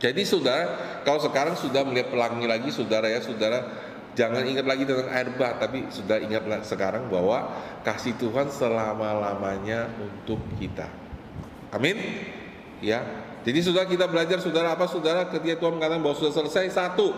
jadi 0.00 0.24
saudara, 0.24 0.64
kalau 1.04 1.20
sekarang 1.20 1.60
sudah 1.60 1.84
melihat 1.84 2.08
pelangi 2.08 2.48
lagi 2.48 2.72
saudara 2.72 3.04
ya, 3.04 3.20
saudara 3.20 3.68
jangan 4.16 4.48
ingat 4.48 4.64
lagi 4.64 4.88
tentang 4.88 5.12
air 5.12 5.28
bah, 5.36 5.60
tapi 5.60 5.92
sudah 5.92 6.16
ingat 6.24 6.64
sekarang 6.64 7.12
bahwa 7.12 7.52
kasih 7.84 8.16
Tuhan 8.16 8.48
selama-lamanya 8.48 9.92
untuk 10.00 10.40
kita. 10.56 10.88
Amin. 11.76 12.00
Ya. 12.80 13.28
Jadi 13.44 13.60
sudah 13.60 13.84
kita 13.84 14.08
belajar 14.08 14.40
saudara 14.40 14.72
apa 14.72 14.88
saudara 14.88 15.28
ketika 15.28 15.60
Tuhan 15.60 15.76
mengatakan 15.76 16.00
bahwa 16.00 16.16
sudah 16.16 16.32
selesai 16.32 16.72
satu 16.72 17.12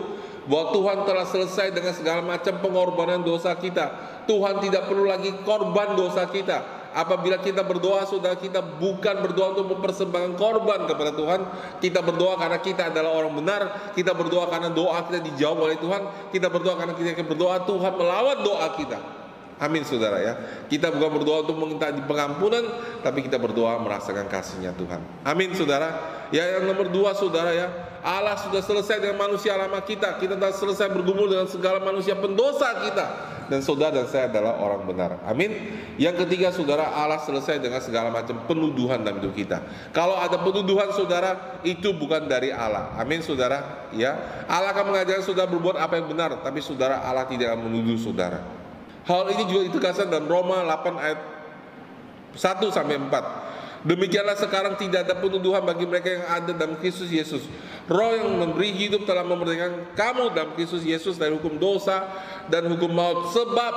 bahwa 0.47 0.75
Tuhan 0.75 0.97
telah 1.07 1.25
selesai 1.27 1.67
dengan 1.71 1.93
segala 1.95 2.21
macam 2.23 2.59
pengorbanan 2.59 3.23
dosa 3.23 3.55
kita. 3.55 3.91
Tuhan 4.27 4.59
tidak 4.63 4.87
perlu 4.91 5.07
lagi 5.07 5.31
korban 5.43 5.95
dosa 5.95 6.27
kita. 6.27 6.83
Apabila 6.93 7.41
kita 7.41 7.65
berdoa 7.65 8.05
saudara 8.05 8.37
kita 8.37 8.61
bukan 8.61 9.25
berdoa 9.25 9.57
untuk 9.57 9.77
mempersembahkan 9.77 10.37
korban 10.37 10.85
kepada 10.85 11.11
Tuhan. 11.15 11.41
Kita 11.81 12.05
berdoa 12.05 12.37
karena 12.37 12.59
kita 12.61 12.93
adalah 12.93 13.17
orang 13.17 13.33
benar. 13.33 13.61
Kita 13.97 14.13
berdoa 14.13 14.45
karena 14.45 14.69
doa 14.69 15.01
kita 15.09 15.19
dijawab 15.25 15.57
oleh 15.71 15.77
Tuhan. 15.81 16.01
Kita 16.29 16.47
berdoa 16.53 16.75
karena 16.77 16.93
kita 16.93 17.25
berdoa. 17.25 17.65
Tuhan 17.65 17.93
melawat 17.97 18.37
doa 18.45 18.67
kita 18.77 19.22
Amin 19.61 19.85
saudara 19.85 20.17
ya 20.19 20.33
Kita 20.65 20.89
bukan 20.89 21.21
berdoa 21.21 21.45
untuk 21.45 21.57
meminta 21.61 21.89
pengampunan 21.93 22.63
Tapi 23.05 23.25
kita 23.25 23.37
berdoa 23.37 23.77
merasakan 23.81 24.25
kasihnya 24.25 24.73
Tuhan 24.73 25.01
Amin 25.25 25.53
saudara 25.53 25.93
Ya 26.33 26.57
yang 26.57 26.65
nomor 26.65 26.89
dua 26.89 27.13
saudara 27.13 27.53
ya 27.53 27.69
Allah 28.01 28.35
sudah 28.41 28.59
selesai 28.65 28.99
dengan 28.99 29.21
manusia 29.29 29.53
lama 29.53 29.77
kita 29.85 30.17
Kita 30.17 30.35
sudah 30.35 30.53
selesai 30.53 30.87
bergumul 30.89 31.29
dengan 31.29 31.45
segala 31.45 31.79
manusia 31.81 32.17
pendosa 32.17 32.81
kita 32.85 33.05
dan 33.51 33.59
saudara 33.59 33.91
dan 34.03 34.07
saya 34.07 34.31
adalah 34.31 34.55
orang 34.59 34.87
benar. 34.87 35.19
Amin. 35.27 35.51
Yang 35.99 36.25
ketiga 36.25 36.49
saudara 36.49 36.89
Allah 36.89 37.19
selesai 37.21 37.59
dengan 37.59 37.83
segala 37.83 38.09
macam 38.09 38.39
penuduhan 38.47 39.03
dalam 39.03 39.19
hidup 39.19 39.35
kita. 39.35 39.61
Kalau 39.91 40.15
ada 40.15 40.39
penuduhan 40.39 40.89
saudara 40.95 41.59
itu 41.61 41.91
bukan 41.93 42.25
dari 42.25 42.49
Allah. 42.49 42.95
Amin 42.95 43.19
saudara. 43.19 43.89
Ya. 43.93 44.43
Allah 44.47 44.71
akan 44.71 44.95
mengajarkan 44.95 45.23
saudara 45.27 45.47
berbuat 45.51 45.77
apa 45.77 45.99
yang 45.99 46.07
benar, 46.09 46.39
tapi 46.39 46.63
saudara 46.63 47.03
Allah 47.03 47.27
tidak 47.27 47.53
akan 47.53 47.69
menuduh 47.69 47.99
saudara. 47.99 48.62
Hal 49.03 49.27
ini 49.35 49.43
juga 49.51 49.61
ditegaskan 49.67 50.07
dalam 50.07 50.31
Roma 50.31 50.63
8 50.63 50.95
ayat 50.95 51.19
1 52.39 52.75
sampai 52.75 52.95
4. 52.95 53.83
Demikianlah 53.83 54.39
sekarang 54.39 54.79
tidak 54.79 55.03
ada 55.03 55.19
penuduhan 55.19 55.59
bagi 55.59 55.83
mereka 55.83 56.07
yang 56.07 56.23
ada 56.23 56.51
dalam 56.55 56.79
Kristus 56.79 57.11
Yesus. 57.11 57.43
Roh 57.91 58.15
yang 58.15 58.31
memberi 58.39 58.71
hidup 58.71 59.03
telah 59.03 59.27
memerdekakan 59.27 59.91
kamu 59.91 60.31
dalam 60.31 60.55
Kristus 60.55 60.87
Yesus 60.87 61.19
dari 61.19 61.35
hukum 61.35 61.59
dosa 61.59 62.07
dan 62.47 62.63
hukum 62.71 62.87
maut. 62.87 63.35
Sebab 63.35 63.73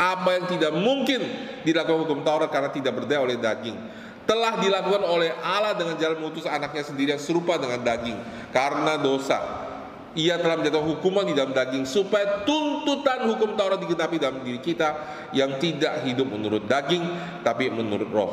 apa 0.00 0.28
yang 0.34 0.44
tidak 0.50 0.72
mungkin 0.74 1.22
dilakukan 1.62 2.08
hukum 2.08 2.26
Taurat 2.26 2.50
karena 2.50 2.74
tidak 2.74 3.04
berdaya 3.04 3.20
oleh 3.20 3.38
daging 3.38 3.76
telah 4.24 4.62
dilakukan 4.62 5.02
oleh 5.10 5.34
Allah 5.42 5.74
dengan 5.74 5.98
jalan 5.98 6.22
mengutus 6.22 6.46
anaknya 6.46 6.86
sendiri 6.86 7.18
yang 7.18 7.22
serupa 7.22 7.58
dengan 7.58 7.82
daging 7.82 8.14
karena 8.54 8.94
dosa 8.94 9.59
ia 10.18 10.34
telah 10.42 10.58
menjatuhkan 10.58 10.90
hukuman 10.98 11.22
di 11.22 11.34
dalam 11.38 11.54
daging 11.54 11.86
supaya 11.86 12.42
tuntutan 12.42 13.30
hukum 13.30 13.54
Taurat 13.54 13.78
digenapi 13.78 14.18
dalam 14.18 14.42
diri 14.42 14.58
kita 14.58 14.98
yang 15.30 15.58
tidak 15.62 16.02
hidup 16.02 16.26
menurut 16.26 16.66
daging 16.66 17.02
tapi 17.46 17.70
menurut 17.70 18.10
roh. 18.10 18.32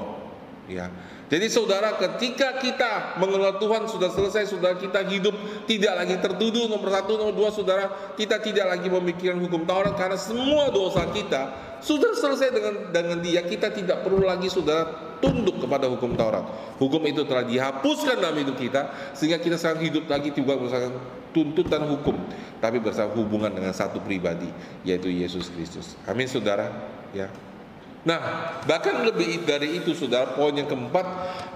Ya. 0.67 0.91
Jadi 1.27 1.47
saudara 1.47 1.95
ketika 1.95 2.59
kita 2.59 3.19
mengenal 3.19 3.55
Tuhan 3.55 3.87
sudah 3.87 4.11
selesai 4.11 4.51
Saudara 4.51 4.75
kita 4.75 4.99
hidup 5.07 5.31
tidak 5.63 5.95
lagi 5.95 6.15
tertuduh 6.19 6.67
Nomor 6.67 6.91
satu, 6.91 7.19
nomor 7.19 7.35
dua 7.35 7.51
saudara 7.55 8.15
Kita 8.19 8.39
tidak 8.43 8.75
lagi 8.75 8.87
memikirkan 8.91 9.39
hukum 9.43 9.63
Taurat 9.63 9.95
Karena 9.95 10.19
semua 10.19 10.67
dosa 10.71 11.07
kita 11.11 11.51
Sudah 11.79 12.11
selesai 12.15 12.51
dengan 12.51 12.73
dengan 12.91 13.17
dia. 13.23 13.43
Kita 13.47 13.71
tidak 13.71 14.03
perlu 14.03 14.27
lagi 14.27 14.51
saudara 14.51 15.06
tunduk 15.19 15.61
kepada 15.61 15.89
hukum 15.89 16.13
Taurat. 16.17 16.45
Hukum 16.77 17.01
itu 17.09 17.25
telah 17.25 17.43
dihapuskan 17.43 18.21
dalam 18.21 18.37
hidup 18.37 18.53
kita 18.53 19.13
Sehingga 19.17 19.41
kita 19.41 19.57
sekarang 19.57 19.81
hidup 19.81 20.05
lagi 20.05 20.29
juga 20.29 20.55
berdasarkan 20.57 20.93
tuntutan 21.33 21.83
hukum 21.89 22.15
Tapi 22.61 22.77
bersama 22.77 23.13
hubungan 23.17 23.49
dengan 23.49 23.73
satu 23.73 23.97
pribadi 24.01 24.49
Yaitu 24.85 25.09
Yesus 25.09 25.49
Kristus. 25.49 25.97
Amin 26.05 26.29
saudara. 26.29 26.69
Ya. 27.15 27.33
Nah, 28.07 28.19
bahkan 28.63 29.03
lebih 29.03 29.43
dari 29.43 29.83
itu 29.83 29.91
saudara, 29.91 30.31
poin 30.31 30.55
yang 30.55 30.63
keempat 30.63 31.03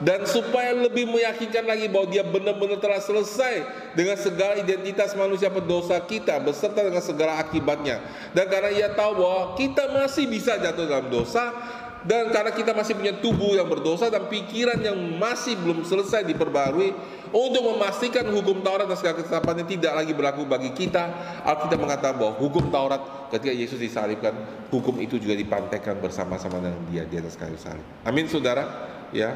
dan 0.04 0.28
supaya 0.28 0.76
lebih 0.76 1.08
meyakinkan 1.08 1.64
lagi 1.64 1.88
bahwa 1.88 2.12
dia 2.12 2.28
benar-benar 2.28 2.76
telah 2.76 3.00
selesai 3.00 3.64
dengan 3.96 4.20
segala 4.20 4.60
identitas 4.60 5.16
manusia 5.16 5.48
pendosa 5.48 5.96
kita 6.04 6.44
beserta 6.44 6.84
dengan 6.84 7.00
segala 7.00 7.40
akibatnya. 7.40 8.04
Dan 8.36 8.52
karena 8.52 8.68
ia 8.68 8.92
tahu 8.92 9.24
bahwa 9.24 9.56
kita 9.56 9.96
masih 9.96 10.28
bisa 10.28 10.60
jatuh 10.60 10.92
dalam 10.92 11.08
dosa, 11.08 11.56
dan 12.02 12.34
karena 12.34 12.52
kita 12.54 12.74
masih 12.74 12.98
punya 12.98 13.14
tubuh 13.22 13.54
yang 13.54 13.70
berdosa 13.70 14.10
dan 14.10 14.26
pikiran 14.26 14.82
yang 14.82 14.98
masih 15.22 15.54
belum 15.58 15.86
selesai 15.86 16.26
diperbarui 16.26 16.94
untuk 17.32 17.64
memastikan 17.64 18.28
hukum 18.28 18.60
Taurat 18.66 18.90
dan 18.90 18.98
segala 18.98 19.16
ketetapannya 19.22 19.66
tidak 19.70 19.94
lagi 19.96 20.12
berlaku 20.12 20.44
bagi 20.44 20.74
kita 20.74 21.14
Alkitab 21.46 21.80
mengatakan 21.80 22.18
bahwa 22.18 22.34
hukum 22.42 22.74
Taurat 22.74 23.30
ketika 23.32 23.54
Yesus 23.54 23.80
disalibkan 23.80 24.34
hukum 24.74 24.98
itu 25.00 25.22
juga 25.22 25.38
dipantaikan 25.38 26.02
bersama-sama 26.02 26.60
dengan 26.60 26.82
dia 26.90 27.04
di 27.08 27.16
atas 27.22 27.38
kayu 27.40 27.56
salib. 27.56 27.86
Amin 28.04 28.28
saudara. 28.28 28.90
Ya 29.12 29.36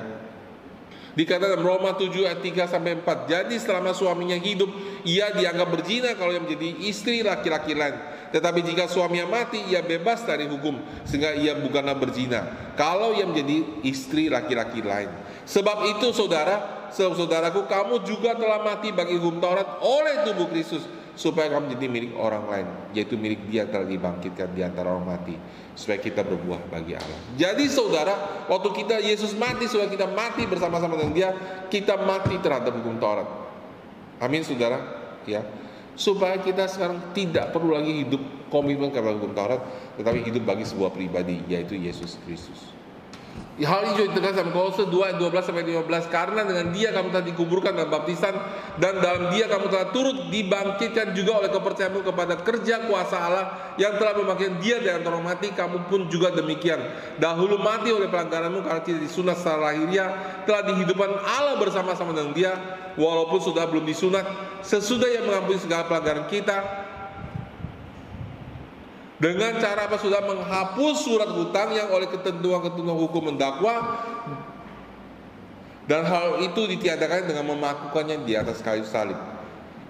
Dikatakan 1.16 1.64
Roma 1.64 1.96
7 1.96 2.12
ayat 2.28 2.44
3 2.44 2.68
sampai 2.76 3.00
4. 3.00 3.32
Jadi 3.32 3.56
selama 3.56 3.96
suaminya 3.96 4.36
hidup, 4.36 4.68
ia 5.08 5.32
dianggap 5.32 5.72
berzina 5.72 6.12
kalau 6.20 6.36
yang 6.36 6.44
menjadi 6.44 6.76
istri 6.84 7.24
laki-laki 7.24 7.72
lain. 7.72 7.96
Tetapi 8.36 8.60
jika 8.68 8.92
suaminya 8.92 9.24
mati, 9.32 9.64
ia 9.72 9.80
bebas 9.80 10.28
dari 10.28 10.44
hukum 10.44 10.76
sehingga 11.08 11.32
ia 11.40 11.56
bukanlah 11.56 11.96
berzina. 11.96 12.76
Kalau 12.76 13.16
ia 13.16 13.24
menjadi 13.24 13.64
istri 13.88 14.28
laki-laki 14.28 14.84
lain. 14.84 15.08
Sebab 15.48 15.96
itu 15.96 16.12
saudara, 16.12 16.92
saudaraku, 16.92 17.64
kamu 17.64 18.04
juga 18.04 18.36
telah 18.36 18.60
mati 18.60 18.92
bagi 18.92 19.16
hukum 19.16 19.40
Taurat 19.40 19.80
oleh 19.80 20.28
tubuh 20.28 20.52
Kristus 20.52 20.84
supaya 21.16 21.48
kamu 21.48 21.72
menjadi 21.72 21.88
milik 21.88 22.12
orang 22.20 22.44
lain, 22.52 22.68
yaitu 22.92 23.16
milik 23.16 23.48
Dia 23.48 23.64
telah 23.66 23.88
dibangkitkan 23.88 24.52
di 24.52 24.62
antara 24.62 24.92
orang 24.92 25.16
mati, 25.16 25.36
supaya 25.74 25.98
kita 26.00 26.22
berbuah 26.28 26.68
bagi 26.68 26.94
Allah. 27.00 27.20
Jadi 27.40 27.66
saudara, 27.72 28.46
waktu 28.52 28.70
kita 28.76 29.00
Yesus 29.00 29.32
mati, 29.34 29.66
supaya 29.72 29.88
kita 29.88 30.12
mati 30.12 30.44
bersama-sama 30.44 31.00
dengan 31.00 31.16
Dia, 31.16 31.30
kita 31.72 31.96
mati 32.04 32.36
terhadap 32.44 32.76
hukum 32.76 33.00
Taurat. 33.00 33.28
Amin 34.20 34.44
saudara, 34.44 34.80
ya. 35.24 35.44
Supaya 35.96 36.36
kita 36.44 36.68
sekarang 36.68 37.16
tidak 37.16 37.56
perlu 37.56 37.72
lagi 37.72 38.04
hidup 38.04 38.52
komitmen 38.52 38.92
kepada 38.92 39.16
hukum 39.16 39.32
Taurat, 39.32 39.64
tetapi 39.96 40.28
hidup 40.28 40.44
bagi 40.44 40.68
sebuah 40.68 40.92
pribadi 40.92 41.40
yaitu 41.48 41.80
Yesus 41.80 42.20
Kristus. 42.28 42.75
Hal 43.56 43.88
ini 43.88 43.96
juga 43.96 44.20
ditegaskan 44.20 44.52
Kolose 44.52 44.84
2 44.84 45.00
ayat 45.00 45.16
12 45.16 45.48
sampai 45.48 45.64
15 45.64 46.12
karena 46.12 46.44
dengan 46.44 46.76
dia 46.76 46.92
kamu 46.92 47.08
telah 47.08 47.24
dikuburkan 47.24 47.72
dalam 47.72 47.88
baptisan 47.88 48.36
dan 48.84 49.00
dalam 49.00 49.32
dia 49.32 49.48
kamu 49.48 49.72
telah 49.72 49.96
turut 49.96 50.28
dibangkitkan 50.28 51.16
juga 51.16 51.40
oleh 51.40 51.48
kepercayaanmu 51.48 52.04
kepada 52.04 52.36
kerja 52.44 52.84
kuasa 52.84 53.16
Allah 53.16 53.46
yang 53.80 53.96
telah 53.96 54.20
membangkitkan 54.20 54.60
dia 54.60 54.84
dari 54.84 55.00
antara 55.00 55.24
mati. 55.24 55.56
Kamu 55.56 55.88
pun 55.88 56.12
juga 56.12 56.36
demikian. 56.36 56.84
Dahulu 57.16 57.56
mati 57.56 57.96
oleh 57.96 58.12
pelanggaranmu 58.12 58.60
karena 58.60 58.82
tidak 58.84 59.08
disunat 59.08 59.40
secara 59.40 59.72
lahiriah. 59.72 60.10
Telah 60.44 60.62
dihidupkan 60.76 61.16
Allah 61.24 61.56
bersama-sama 61.56 62.12
dengan 62.12 62.36
dia. 62.36 62.54
Walaupun 63.00 63.40
sudah 63.40 63.72
belum 63.72 63.88
disunat 63.88 64.28
sesudah 64.68 65.08
yang 65.08 65.32
mengampuni 65.32 65.64
segala 65.64 65.88
pelanggaran 65.88 66.28
kita 66.28 66.85
dengan 69.16 69.56
cara 69.64 69.88
apa 69.88 69.96
sudah 69.96 70.20
menghapus 70.28 70.96
surat 71.08 71.32
hutang 71.32 71.72
yang 71.72 71.88
oleh 71.88 72.12
ketentuan-ketentuan 72.12 73.00
hukum 73.00 73.32
mendakwa 73.32 74.04
dan 75.86 76.04
hal 76.04 76.42
itu 76.42 76.66
ditiadakan 76.66 77.30
dengan 77.30 77.46
memakukannya 77.56 78.26
di 78.26 78.34
atas 78.34 78.60
kayu 78.60 78.84
salib. 78.84 79.18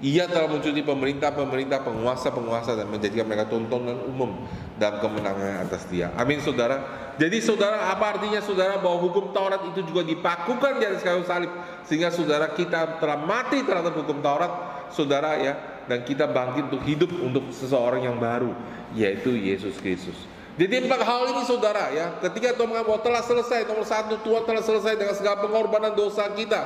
Ia 0.03 0.27
telah 0.27 0.51
muncul 0.51 0.75
pemerintah-pemerintah, 0.75 1.87
penguasa-penguasa 1.87 2.75
dan 2.75 2.91
menjadikan 2.91 3.31
mereka 3.31 3.47
tontonan 3.47 3.95
umum 4.03 4.43
dalam 4.75 4.99
kemenangan 4.99 5.65
atas 5.65 5.87
dia. 5.87 6.11
Amin 6.19 6.43
saudara. 6.43 6.83
Jadi 7.15 7.39
saudara 7.39 7.95
apa 7.95 8.19
artinya 8.19 8.43
saudara 8.43 8.75
bahwa 8.75 8.99
hukum 9.07 9.31
Taurat 9.31 9.63
itu 9.71 9.87
juga 9.87 10.03
dipakukan 10.03 10.83
di 10.83 10.85
atas 10.85 10.99
kayu 10.99 11.23
salib 11.23 11.47
sehingga 11.87 12.11
saudara 12.11 12.51
kita 12.51 12.99
telah 12.99 13.23
mati 13.23 13.63
terhadap 13.63 13.95
hukum 13.95 14.19
Taurat 14.19 14.51
saudara 14.91 15.39
ya 15.39 15.74
dan 15.85 16.01
kita 16.05 16.25
bangkit 16.29 16.73
untuk 16.73 16.83
hidup 16.85 17.11
untuk 17.21 17.49
seseorang 17.53 18.05
yang 18.05 18.17
baru 18.17 18.51
yaitu 18.93 19.33
Yesus 19.35 19.77
Kristus. 19.81 20.17
Jadi 20.55 20.87
empat 20.87 21.03
hal 21.03 21.35
ini 21.35 21.43
saudara 21.43 21.91
ya, 21.91 22.15
ketika 22.23 22.55
Tuhan 22.55 22.71
mengatakan 22.71 23.11
telah 23.11 23.23
selesai 23.27 23.67
nomor 23.67 23.83
satu 23.83 24.15
Tuhan 24.23 24.47
telah 24.47 24.63
selesai 24.63 24.95
dengan 24.95 25.11
segala 25.11 25.43
pengorbanan 25.43 25.91
dosa 25.91 26.31
kita. 26.31 26.61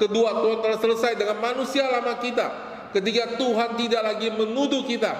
Kedua 0.00 0.40
Tuhan 0.40 0.58
telah 0.64 0.78
selesai 0.80 1.12
dengan 1.12 1.36
manusia 1.44 1.84
lama 1.84 2.16
kita. 2.16 2.46
Ketiga 2.96 3.36
Tuhan 3.36 3.76
tidak 3.76 4.02
lagi 4.02 4.32
menuduh 4.32 4.88
kita. 4.88 5.12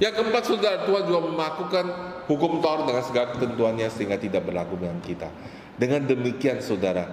Yang 0.00 0.16
keempat 0.16 0.42
saudara 0.48 0.88
Tuhan 0.88 1.02
juga 1.04 1.20
melakukan 1.28 1.84
hukum 2.24 2.64
Taurat 2.64 2.88
dengan 2.88 3.04
segala 3.04 3.26
ketentuannya 3.36 3.88
sehingga 3.92 4.16
tidak 4.16 4.48
berlaku 4.48 4.80
dengan 4.80 4.96
kita. 5.04 5.28
Dengan 5.76 6.08
demikian 6.08 6.64
saudara, 6.64 7.04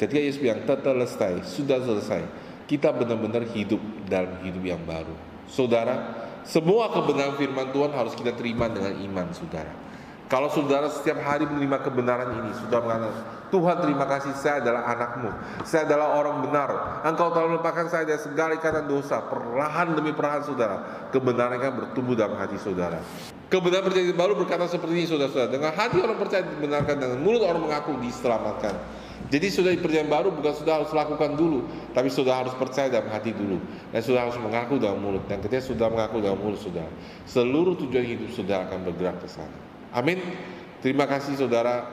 ketika 0.00 0.16
Yesus 0.16 0.40
bilang 0.40 0.64
tetelestai, 0.64 1.44
sudah 1.44 1.76
selesai, 1.84 2.24
kita 2.72 2.88
benar-benar 2.88 3.44
hidup 3.52 3.84
dalam 4.08 4.40
hidup 4.40 4.64
yang 4.64 4.80
baru. 4.88 5.12
Saudara, 5.44 6.24
semua 6.48 6.88
kebenaran 6.88 7.36
firman 7.36 7.68
Tuhan 7.68 7.92
harus 7.92 8.16
kita 8.16 8.32
terima 8.32 8.72
dengan 8.72 8.96
iman, 8.96 9.28
saudara. 9.36 9.68
Kalau 10.32 10.48
saudara 10.48 10.88
setiap 10.88 11.20
hari 11.20 11.44
menerima 11.44 11.84
kebenaran 11.84 12.32
ini, 12.32 12.56
sudah 12.64 12.80
mengatakan, 12.80 13.44
Tuhan 13.52 13.76
terima 13.84 14.08
kasih 14.08 14.32
saya 14.40 14.64
adalah 14.64 14.88
anakmu, 14.88 15.28
saya 15.68 15.84
adalah 15.84 16.16
orang 16.16 16.48
benar. 16.48 16.70
Engkau 17.04 17.28
telah 17.36 17.52
melupakan 17.52 17.84
saya 17.92 18.08
dari 18.08 18.16
segala 18.24 18.56
ikatan 18.56 18.88
dosa, 18.88 19.20
perlahan 19.28 19.92
demi 19.92 20.16
perlahan 20.16 20.40
saudara. 20.40 20.76
Kebenaran 21.12 21.60
akan 21.60 21.72
bertumbuh 21.84 22.16
dalam 22.16 22.40
hati 22.40 22.56
saudara. 22.56 22.96
Kebenaran 23.52 23.84
percaya 23.84 24.08
baru 24.16 24.32
berkata 24.32 24.64
seperti 24.72 25.04
ini 25.04 25.04
saudara-saudara. 25.04 25.52
Dengan 25.52 25.76
hati 25.76 26.00
orang 26.00 26.16
percaya 26.16 26.48
dibenarkan, 26.48 26.96
dengan 26.96 27.18
mulut 27.20 27.44
orang 27.44 27.68
mengaku 27.68 28.00
diselamatkan. 28.00 29.01
Jadi 29.32 29.48
sudah 29.48 29.72
perjanjian 29.80 30.12
baru 30.12 30.28
bukan 30.28 30.52
sudah 30.52 30.82
harus 30.82 30.92
lakukan 30.92 31.32
dulu, 31.40 31.64
tapi 31.96 32.12
sudah 32.12 32.44
harus 32.44 32.52
percaya 32.52 32.92
dalam 32.92 33.08
hati 33.08 33.32
dulu 33.32 33.56
dan 33.88 34.04
sudah 34.04 34.28
harus 34.28 34.36
mengaku 34.36 34.76
dalam 34.76 35.00
mulut. 35.00 35.24
Dan 35.24 35.40
ketika 35.40 35.72
sudah 35.72 35.88
mengaku 35.88 36.20
dalam 36.20 36.36
mulut 36.36 36.60
sudah, 36.60 36.84
seluruh 37.24 37.72
tujuan 37.80 38.04
hidup 38.04 38.28
sudah 38.36 38.68
akan 38.68 38.84
bergerak 38.92 39.24
ke 39.24 39.28
sana. 39.32 39.56
Amin. 39.96 40.20
Terima 40.84 41.08
kasih 41.08 41.40
saudara. 41.40 41.86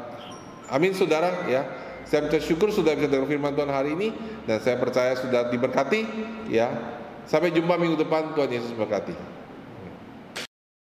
Amin 0.68 0.92
saudara 0.92 1.48
ya. 1.48 1.64
Saya 2.10 2.26
minta 2.26 2.42
syukur 2.42 2.74
sudah 2.74 2.98
bisa 2.98 3.06
dengar 3.06 3.30
firman 3.30 3.54
Tuhan 3.54 3.70
hari 3.70 3.94
ini 3.94 4.10
dan 4.50 4.58
saya 4.60 4.82
percaya 4.82 5.14
sudah 5.16 5.48
diberkati 5.54 6.02
ya. 6.50 6.74
Sampai 7.30 7.54
jumpa 7.54 7.78
minggu 7.78 8.02
depan 8.02 8.34
Tuhan 8.34 8.50
Yesus 8.50 8.74
berkati. 8.74 9.38